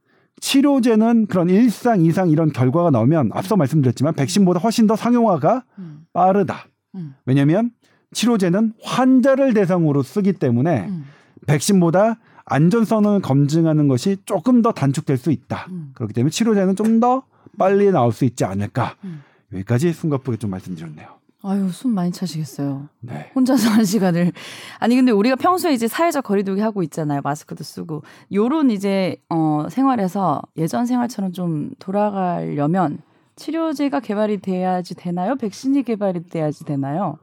치료제는 0.41 1.27
그런 1.27 1.51
일상 1.51 2.03
이상 2.03 2.31
이런 2.31 2.53
결과가 2.53 2.91
나오면 2.91 3.31
앞서 3.33 3.57
말씀드렸지만 3.57 4.15
백신보다 4.15 4.61
훨씬 4.61 4.87
더 4.87 4.95
상용화가 4.95 5.65
음. 5.79 6.03
빠르다. 6.13 6.67
음. 6.95 7.15
왜냐하면 7.27 7.71
치료제는 8.13 8.75
환자를 8.83 9.53
대상으로 9.55 10.03
쓰기 10.03 10.33
때문에 10.35 10.87
음. 10.89 11.07
백신보다 11.47 12.19
안전성을 12.45 13.21
검증하는 13.21 13.89
것이 13.89 14.17
조금 14.25 14.63
더 14.63 14.73
단축될 14.73 15.17
수 15.19 15.31
있다. 15.33 15.67
음. 15.71 15.91
그렇기 15.95 16.15
때문에 16.15 16.31
치료제는 16.31 16.77
좀더 16.77 17.25
빨리 17.57 17.91
나올 17.91 18.13
수 18.13 18.25
있지 18.25 18.45
않을까. 18.45 18.97
음. 19.05 19.23
여기까지 19.53 19.93
숨가쁘게 19.93 20.39
좀 20.39 20.51
말씀드렸네요. 20.51 21.19
아유, 21.43 21.69
숨 21.71 21.95
많이 21.95 22.11
차시겠어요. 22.11 22.89
네. 23.01 23.31
혼자서 23.35 23.71
한 23.71 23.85
시간을. 23.85 24.33
아니, 24.81 24.97
근데 24.97 25.13
우리가 25.13 25.37
평소에 25.37 25.73
이제 25.73 25.87
사회적 25.87 26.25
거리두기 26.25 26.61
하고 26.61 26.83
있잖아요. 26.83 27.21
마스크도 27.23 27.63
쓰고. 27.63 28.03
요런 28.33 28.71
이제, 28.71 29.17
어, 29.29 29.67
생활에서 29.71 30.43
예전 30.57 30.85
생활처럼 30.85 31.33
좀 31.33 31.71
돌아가려면 31.79 32.99
치료제가 33.37 34.01
개발이 34.01 34.39
돼야지 34.39 34.97
되나요? 34.97 35.37
백신이 35.37 35.85
개발이 35.85 36.25
돼야지 36.25 36.65
되나요? 36.65 37.19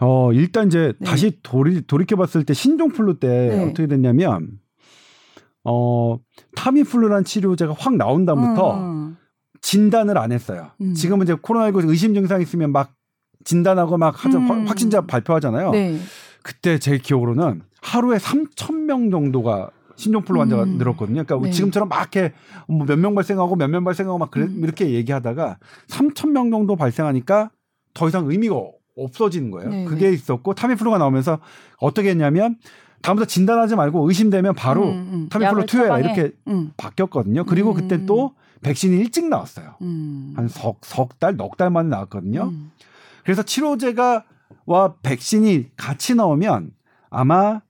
어, 0.00 0.32
일단 0.32 0.66
이제 0.66 0.92
네. 0.98 1.06
다시 1.08 1.38
돌이, 1.44 1.86
돌이켜봤을 1.86 2.44
때 2.44 2.54
신종플루 2.54 3.20
때 3.20 3.28
네. 3.28 3.64
어떻게 3.64 3.86
됐냐면, 3.86 4.58
어, 5.64 6.18
타미플루란 6.56 7.22
치료제가 7.22 7.74
확 7.78 7.94
나온 7.94 8.26
다음부터 8.26 8.76
음. 8.76 9.01
진단을 9.62 10.18
안 10.18 10.32
했어요. 10.32 10.70
음. 10.80 10.92
지금은 10.94 11.24
이제 11.24 11.34
코로나19 11.34 11.88
의심 11.88 12.14
증상 12.14 12.42
있으면 12.42 12.72
막 12.72 12.92
진단하고 13.44 13.96
막 13.96 14.24
하자, 14.24 14.38
음. 14.38 14.66
확진자 14.66 15.00
발표하잖아요. 15.02 15.70
네. 15.70 15.98
그때 16.42 16.78
제 16.78 16.98
기억으로는 16.98 17.62
하루에 17.80 18.18
3천 18.18 18.74
명 18.84 19.10
정도가 19.10 19.70
신종플루 19.96 20.40
환자가 20.40 20.64
음. 20.64 20.78
늘었거든요. 20.78 21.24
그러니까 21.24 21.46
네. 21.46 21.52
지금처럼 21.52 21.88
막 21.88 22.00
이렇게 22.00 22.32
뭐몇명 22.66 23.14
발생하고 23.14 23.56
몇 23.56 23.68
명 23.68 23.84
발생하고 23.84 24.18
막 24.18 24.30
그래, 24.30 24.44
음. 24.46 24.60
이렇게 24.62 24.90
얘기하다가 24.90 25.58
3천 25.88 26.30
명 26.30 26.50
정도 26.50 26.76
발생하니까 26.76 27.50
더 27.94 28.08
이상 28.08 28.28
의미가 28.30 28.54
없어지는 28.96 29.50
거예요. 29.50 29.70
네네. 29.70 29.84
그게 29.86 30.08
네. 30.08 30.12
있었고 30.14 30.54
타미플루가 30.54 30.98
나오면서 30.98 31.38
어떻게 31.78 32.10
했냐면 32.10 32.56
다음부터 33.02 33.26
진단하지 33.26 33.74
말고 33.76 34.08
의심되면 34.08 34.54
바로 34.54 34.88
음, 34.90 35.10
음. 35.12 35.28
타미플루 35.28 35.66
투여해라 35.66 35.98
이렇게 36.00 36.32
음. 36.48 36.72
바뀌었거든요. 36.76 37.44
그리고 37.44 37.70
음. 37.70 37.74
그때 37.74 38.04
또 38.06 38.34
백신이 38.62 38.96
일찍 38.96 39.28
나왔어요. 39.28 39.74
음. 39.82 40.32
한석 40.36 40.78
석 40.82 41.18
달, 41.18 41.36
넉 41.36 41.56
달 41.56 41.70
만에 41.70 41.88
나왔거든요. 41.88 42.44
음. 42.44 42.70
그래서 43.24 43.42
치료제가 43.42 44.24
와 44.66 44.94
백신이 45.02 45.76
같이 45.76 46.14
나오면 46.14 46.70
아마 47.10 47.60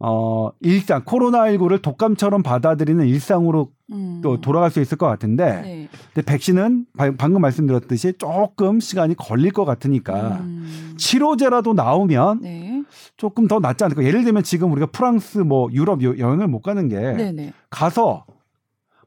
어 0.00 0.50
일상 0.60 1.04
코로나19를 1.04 1.80
독감처럼 1.80 2.42
받아들이는 2.42 3.06
일상으로 3.06 3.70
음. 3.92 4.20
또 4.22 4.40
돌아갈 4.40 4.70
수 4.70 4.80
있을 4.80 4.98
것 4.98 5.06
같은데 5.06 5.60
네. 5.62 5.88
근데 6.12 6.26
백신은 6.26 6.86
방금 7.16 7.40
말씀드렸듯이 7.40 8.14
조금 8.18 8.80
시간이 8.80 9.14
걸릴 9.14 9.52
것 9.52 9.64
같으니까 9.64 10.38
음. 10.40 10.94
치료제라도 10.98 11.74
나오면 11.74 12.40
네. 12.42 12.82
조금 13.16 13.46
더 13.46 13.60
낫지 13.60 13.84
않을까 13.84 14.02
예를 14.02 14.24
들면 14.24 14.42
지금 14.42 14.72
우리가 14.72 14.86
프랑스 14.86 15.38
뭐 15.38 15.70
유럽 15.72 16.02
여행을 16.02 16.48
못 16.48 16.60
가는 16.62 16.88
게 16.88 16.98
네네. 16.98 17.52
가서 17.70 18.26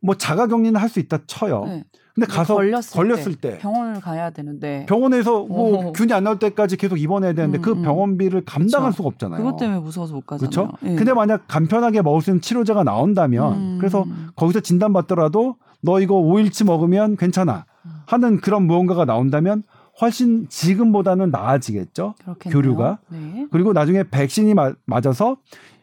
뭐 0.01 0.15
자가 0.15 0.47
격리는 0.47 0.79
할 0.79 0.89
수 0.89 0.99
있다 0.99 1.19
쳐요. 1.27 1.65
네. 1.65 1.83
근데 2.15 2.25
가서 2.27 2.55
걸렸을, 2.55 2.93
걸렸을 2.93 3.35
때, 3.35 3.51
때, 3.51 3.57
병원을 3.59 4.01
가야 4.01 4.31
되는데 4.31 4.87
병원에서 4.87 5.43
뭐 5.45 5.87
오. 5.89 5.93
균이 5.93 6.11
안 6.13 6.23
나올 6.23 6.39
때까지 6.39 6.75
계속 6.75 6.99
입원해야 6.99 7.33
되는데 7.33 7.59
그 7.59 7.71
음, 7.71 7.75
그 7.75 7.81
병원비를 7.83 8.43
감당할 8.43 8.89
그쵸. 8.89 8.97
수가 8.97 9.07
없잖아요. 9.09 9.37
그것 9.43 9.57
때문에 9.57 9.79
무서워서 9.79 10.15
못 10.15 10.25
가잖아요. 10.25 10.49
그렇죠. 10.49 10.77
예. 10.83 10.95
근데 10.95 11.13
만약 11.13 11.43
간편하게 11.47 12.01
먹을 12.01 12.21
수 12.21 12.31
있는 12.31 12.41
치료제가 12.41 12.83
나온다면 12.83 13.53
음. 13.53 13.77
그래서 13.79 14.03
거기서 14.35 14.61
진단 14.61 14.93
받더라도 14.93 15.57
너 15.81 15.99
이거 15.99 16.15
5일치 16.15 16.65
먹으면 16.65 17.17
괜찮아 17.17 17.65
하는 18.07 18.41
그런 18.41 18.65
무언가가 18.65 19.05
나온다면 19.05 19.61
훨씬 20.01 20.47
지금보다는 20.49 21.29
나아지겠죠. 21.29 22.15
그렇겠네요. 22.23 22.61
교류가. 22.61 22.99
네. 23.09 23.45
그리고 23.51 23.73
나중에 23.73 24.03
백신이 24.09 24.55
맞아서 24.85 25.37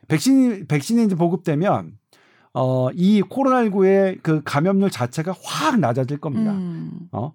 백신이 0.09 0.66
백신이 0.66 1.05
이제 1.05 1.14
보급되면 1.14 1.92
어, 2.54 2.88
이 2.94 3.20
코로나19의 3.22 4.20
그 4.22 4.40
감염률 4.44 4.90
자체가 4.90 5.34
확 5.42 5.78
낮아질 5.78 6.18
겁니다. 6.18 6.52
음. 6.52 7.08
어? 7.12 7.32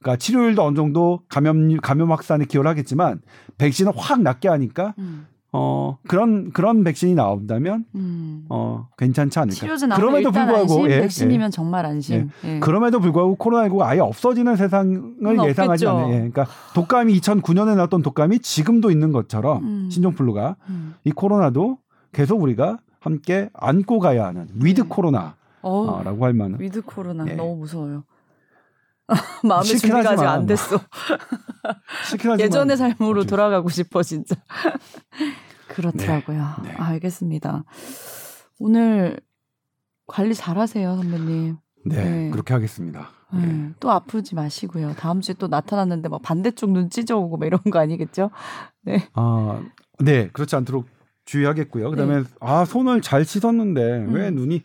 그러니까 0.00 0.16
치료율도 0.16 0.62
어느 0.62 0.74
정도 0.74 1.20
감염 1.28 1.76
감염 1.76 2.10
확산에 2.10 2.44
기여를 2.44 2.68
하겠지만 2.70 3.20
백신은 3.58 3.92
확 3.94 4.20
낮게 4.22 4.48
하니까 4.48 4.94
음. 4.98 5.26
어 5.52 5.98
그런 6.08 6.50
그런 6.50 6.82
백신이 6.82 7.14
나온다면 7.14 7.84
음. 7.94 8.46
어 8.48 8.88
괜찮지 8.96 9.38
않을까. 9.38 9.54
치료제 9.54 9.86
그럼에도 9.86 10.32
불구하고 10.32 10.60
안심, 10.60 10.90
예, 10.90 11.00
백신이면 11.02 11.46
예. 11.48 11.50
정말 11.50 11.86
안심. 11.86 12.30
예. 12.44 12.54
예. 12.54 12.60
그럼에도 12.60 12.98
불구하고 12.98 13.36
코로나19가 13.36 13.82
아예 13.82 14.00
없어지는 14.00 14.56
세상을 14.56 15.46
예상하지 15.46 15.86
않아요. 15.86 16.08
예. 16.08 16.16
그러니까 16.16 16.46
독감이 16.74 17.20
2009년에 17.20 17.76
나왔던 17.76 18.02
독감이 18.02 18.38
지금도 18.38 18.90
있는 18.90 19.12
것처럼 19.12 19.62
음. 19.62 19.88
신종플루가 19.90 20.56
음. 20.70 20.94
이 21.04 21.12
코로나도 21.12 21.76
계속 22.12 22.42
우리가 22.42 22.78
함께 23.02 23.50
안고 23.52 23.98
가야 23.98 24.26
하는 24.26 24.48
with 24.54 24.82
네. 24.82 24.88
코로나라고 24.88 26.24
할 26.24 26.34
만한 26.34 26.60
with 26.60 26.82
코로나 26.82 27.24
네. 27.24 27.34
너무 27.34 27.56
무서워요. 27.56 28.04
마음의 29.44 29.66
준비가 29.66 30.10
아직 30.10 30.24
안 30.24 30.46
됐어. 30.46 30.78
예전의 32.38 32.76
삶으로 32.76 33.24
돌아가고 33.24 33.68
싶어 33.70 34.02
진짜. 34.04 34.36
그렇더라고요. 35.66 36.54
네. 36.62 36.68
네. 36.68 36.74
알겠습니다. 36.76 37.64
오늘 38.60 39.18
관리 40.06 40.34
잘하세요 40.34 40.96
선배님. 40.96 41.56
네, 41.84 42.04
네. 42.04 42.30
그렇게 42.30 42.54
하겠습니다. 42.54 43.10
네. 43.32 43.46
네. 43.46 43.70
또 43.80 43.90
아프지 43.90 44.36
마시고요. 44.36 44.94
다음 44.94 45.20
주에 45.20 45.34
또 45.36 45.48
나타났는데 45.48 46.08
막 46.08 46.22
반대쪽 46.22 46.70
눈 46.70 46.88
찢어오고 46.88 47.38
막 47.38 47.46
이런 47.46 47.60
거 47.62 47.80
아니겠죠? 47.80 48.30
네. 48.82 49.08
아, 49.14 49.60
네, 49.98 50.28
그렇지 50.28 50.54
않도록 50.54 50.86
주의하게고요. 51.24 51.90
그다음에 51.90 52.20
네. 52.20 52.24
아 52.40 52.64
손을 52.64 53.00
잘 53.00 53.24
씻었는데 53.24 54.06
음. 54.08 54.14
왜 54.14 54.30
눈이 54.30 54.62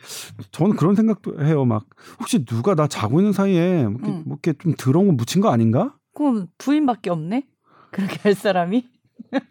저는 0.52 0.76
그런 0.76 0.96
생각도 0.96 1.44
해요. 1.44 1.66
막 1.66 1.86
혹시 2.20 2.46
누가 2.46 2.76
나 2.76 2.88
자고 2.88 3.20
있는 3.20 3.34
사이에 3.34 3.84
뭐 3.84 4.00
이렇게, 4.00 4.12
음. 4.12 4.24
뭐 4.26 4.38
이렇게 4.42 4.54
좀 4.60 4.74
더러운 4.78 5.08
거 5.08 5.14
묻힌 5.14 5.42
거 5.42 5.50
아닌가? 5.50 5.96
그럼 6.14 6.48
부인밖에 6.58 7.10
없네. 7.10 7.46
그렇게 7.92 8.18
할 8.22 8.34
사람이? 8.34 8.86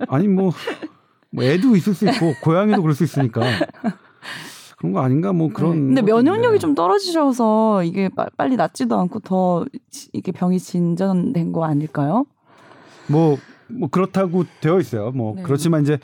아니 0.09 0.29
뭐, 0.29 0.53
뭐 1.31 1.45
애도 1.45 1.77
있을 1.77 1.95
수 1.95 2.09
있고 2.09 2.35
고양이도 2.43 2.83
그럴 2.83 2.95
수 2.95 3.05
있으니까 3.05 3.41
그런 4.77 4.93
거 4.93 5.01
아닌가 5.01 5.33
뭐 5.33 5.49
그런. 5.53 5.95
네. 5.95 6.01
근데 6.01 6.03
면역력이 6.03 6.59
좀 6.59 6.75
떨어지셔서 6.75 7.85
이게 7.85 8.11
빨리 8.37 8.57
낫지도 8.57 8.99
않고 8.99 9.21
더 9.21 9.65
이게 10.13 10.33
병이 10.33 10.59
진전된 10.59 11.53
거 11.53 11.65
아닐까요? 11.65 12.27
뭐뭐 13.09 13.89
그렇다고 13.91 14.45
되어 14.61 14.79
있어요. 14.81 15.13
뭐 15.13 15.35
네. 15.37 15.43
그렇지만 15.43 15.83
이제 15.83 15.99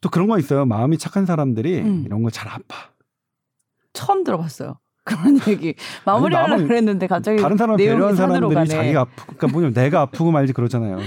또 0.00 0.08
그런 0.10 0.28
거 0.28 0.38
있어요. 0.38 0.64
마음이 0.64 0.98
착한 0.98 1.26
사람들이 1.26 1.78
음. 1.80 2.02
이런 2.06 2.22
거 2.22 2.30
잘 2.30 2.48
아파. 2.48 2.90
처음 3.92 4.22
들어봤어요. 4.24 4.78
그런 5.04 5.40
얘기 5.48 5.74
마무리하려고 6.04 6.66
그랬는데 6.66 7.06
갑자기 7.06 7.40
다른 7.40 7.56
사람 7.56 7.76
배려한 7.76 8.14
사람들이 8.14 8.54
가네. 8.54 8.66
자기가 8.66 9.00
아프 9.00 9.10
그러니까 9.24 9.46
뭐냐면 9.48 9.72
내가 9.74 10.02
아프고 10.02 10.30
말지 10.30 10.52
그러잖아요. 10.52 10.98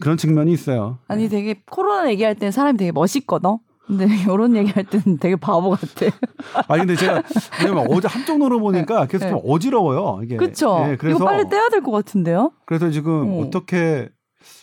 그런 0.00 0.16
측면이 0.16 0.52
있어요. 0.52 0.98
아니 1.08 1.24
네. 1.24 1.28
되게 1.28 1.62
코로나 1.68 2.10
얘기할 2.10 2.34
때는 2.34 2.52
사람이 2.52 2.76
되게 2.78 2.92
멋있거든. 2.92 3.58
근데 3.86 4.04
이런 4.30 4.54
얘기할 4.54 4.84
때는 4.84 5.16
되게 5.18 5.34
바보 5.34 5.70
같아. 5.70 6.06
아니 6.68 6.80
근데 6.80 6.94
제가 6.94 7.22
왜냐면 7.62 7.86
어제 7.88 8.06
한쪽 8.06 8.36
노로 8.38 8.60
보니까 8.60 9.06
계속 9.06 9.24
네. 9.24 9.30
좀 9.30 9.40
어지러워요. 9.42 10.20
이게. 10.24 10.36
그렇죠. 10.36 10.80
네, 10.86 10.96
그래서 10.96 11.16
이거 11.16 11.24
빨리 11.24 11.48
떼야 11.48 11.70
될 11.70 11.80
것 11.80 11.90
같은데요. 11.90 12.52
그래서 12.66 12.90
지금 12.90 13.32
어. 13.32 13.40
어떻게 13.40 14.10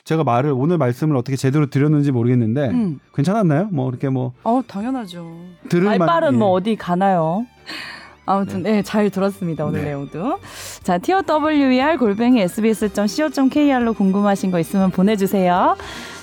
제가 0.06 0.24
말을 0.24 0.54
오늘 0.56 0.78
말씀을 0.78 1.18
어떻게 1.18 1.36
제대로 1.36 1.66
드렸는지 1.66 2.12
모르겠는데 2.12 2.70
음. 2.70 3.00
괜찮았나요? 3.16 3.70
뭐 3.72 3.90
이렇게 3.90 4.08
뭐. 4.08 4.34
어 4.44 4.62
당연하죠. 4.66 5.28
들을 5.68 5.98
말빨은 5.98 6.34
예. 6.34 6.38
뭐 6.38 6.52
어디 6.52 6.76
가나요? 6.76 7.46
아무튼 8.28 8.64
네. 8.64 8.72
네, 8.74 8.82
잘 8.84 9.10
들었습니다 9.10 9.66
오늘 9.66 9.80
네. 9.80 9.86
내용도. 9.88 10.40
자 10.84 11.00
TOWER 11.00 11.98
골뱅이 11.98 12.40
sbs.co.kr로 12.42 13.94
궁금하신 13.94 14.52
거 14.52 14.60
있으면 14.60 14.92
보내주세요. 14.92 15.76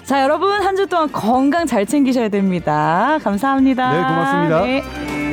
자 0.04 0.22
여러분 0.22 0.50
한 0.62 0.76
주 0.76 0.86
동안 0.86 1.10
건강 1.10 1.66
잘 1.66 1.84
챙기셔야 1.84 2.28
됩니다. 2.28 3.18
감사합니다. 3.22 3.92
네 3.92 3.98
고맙습니다. 3.98 4.62
네. 4.64 5.31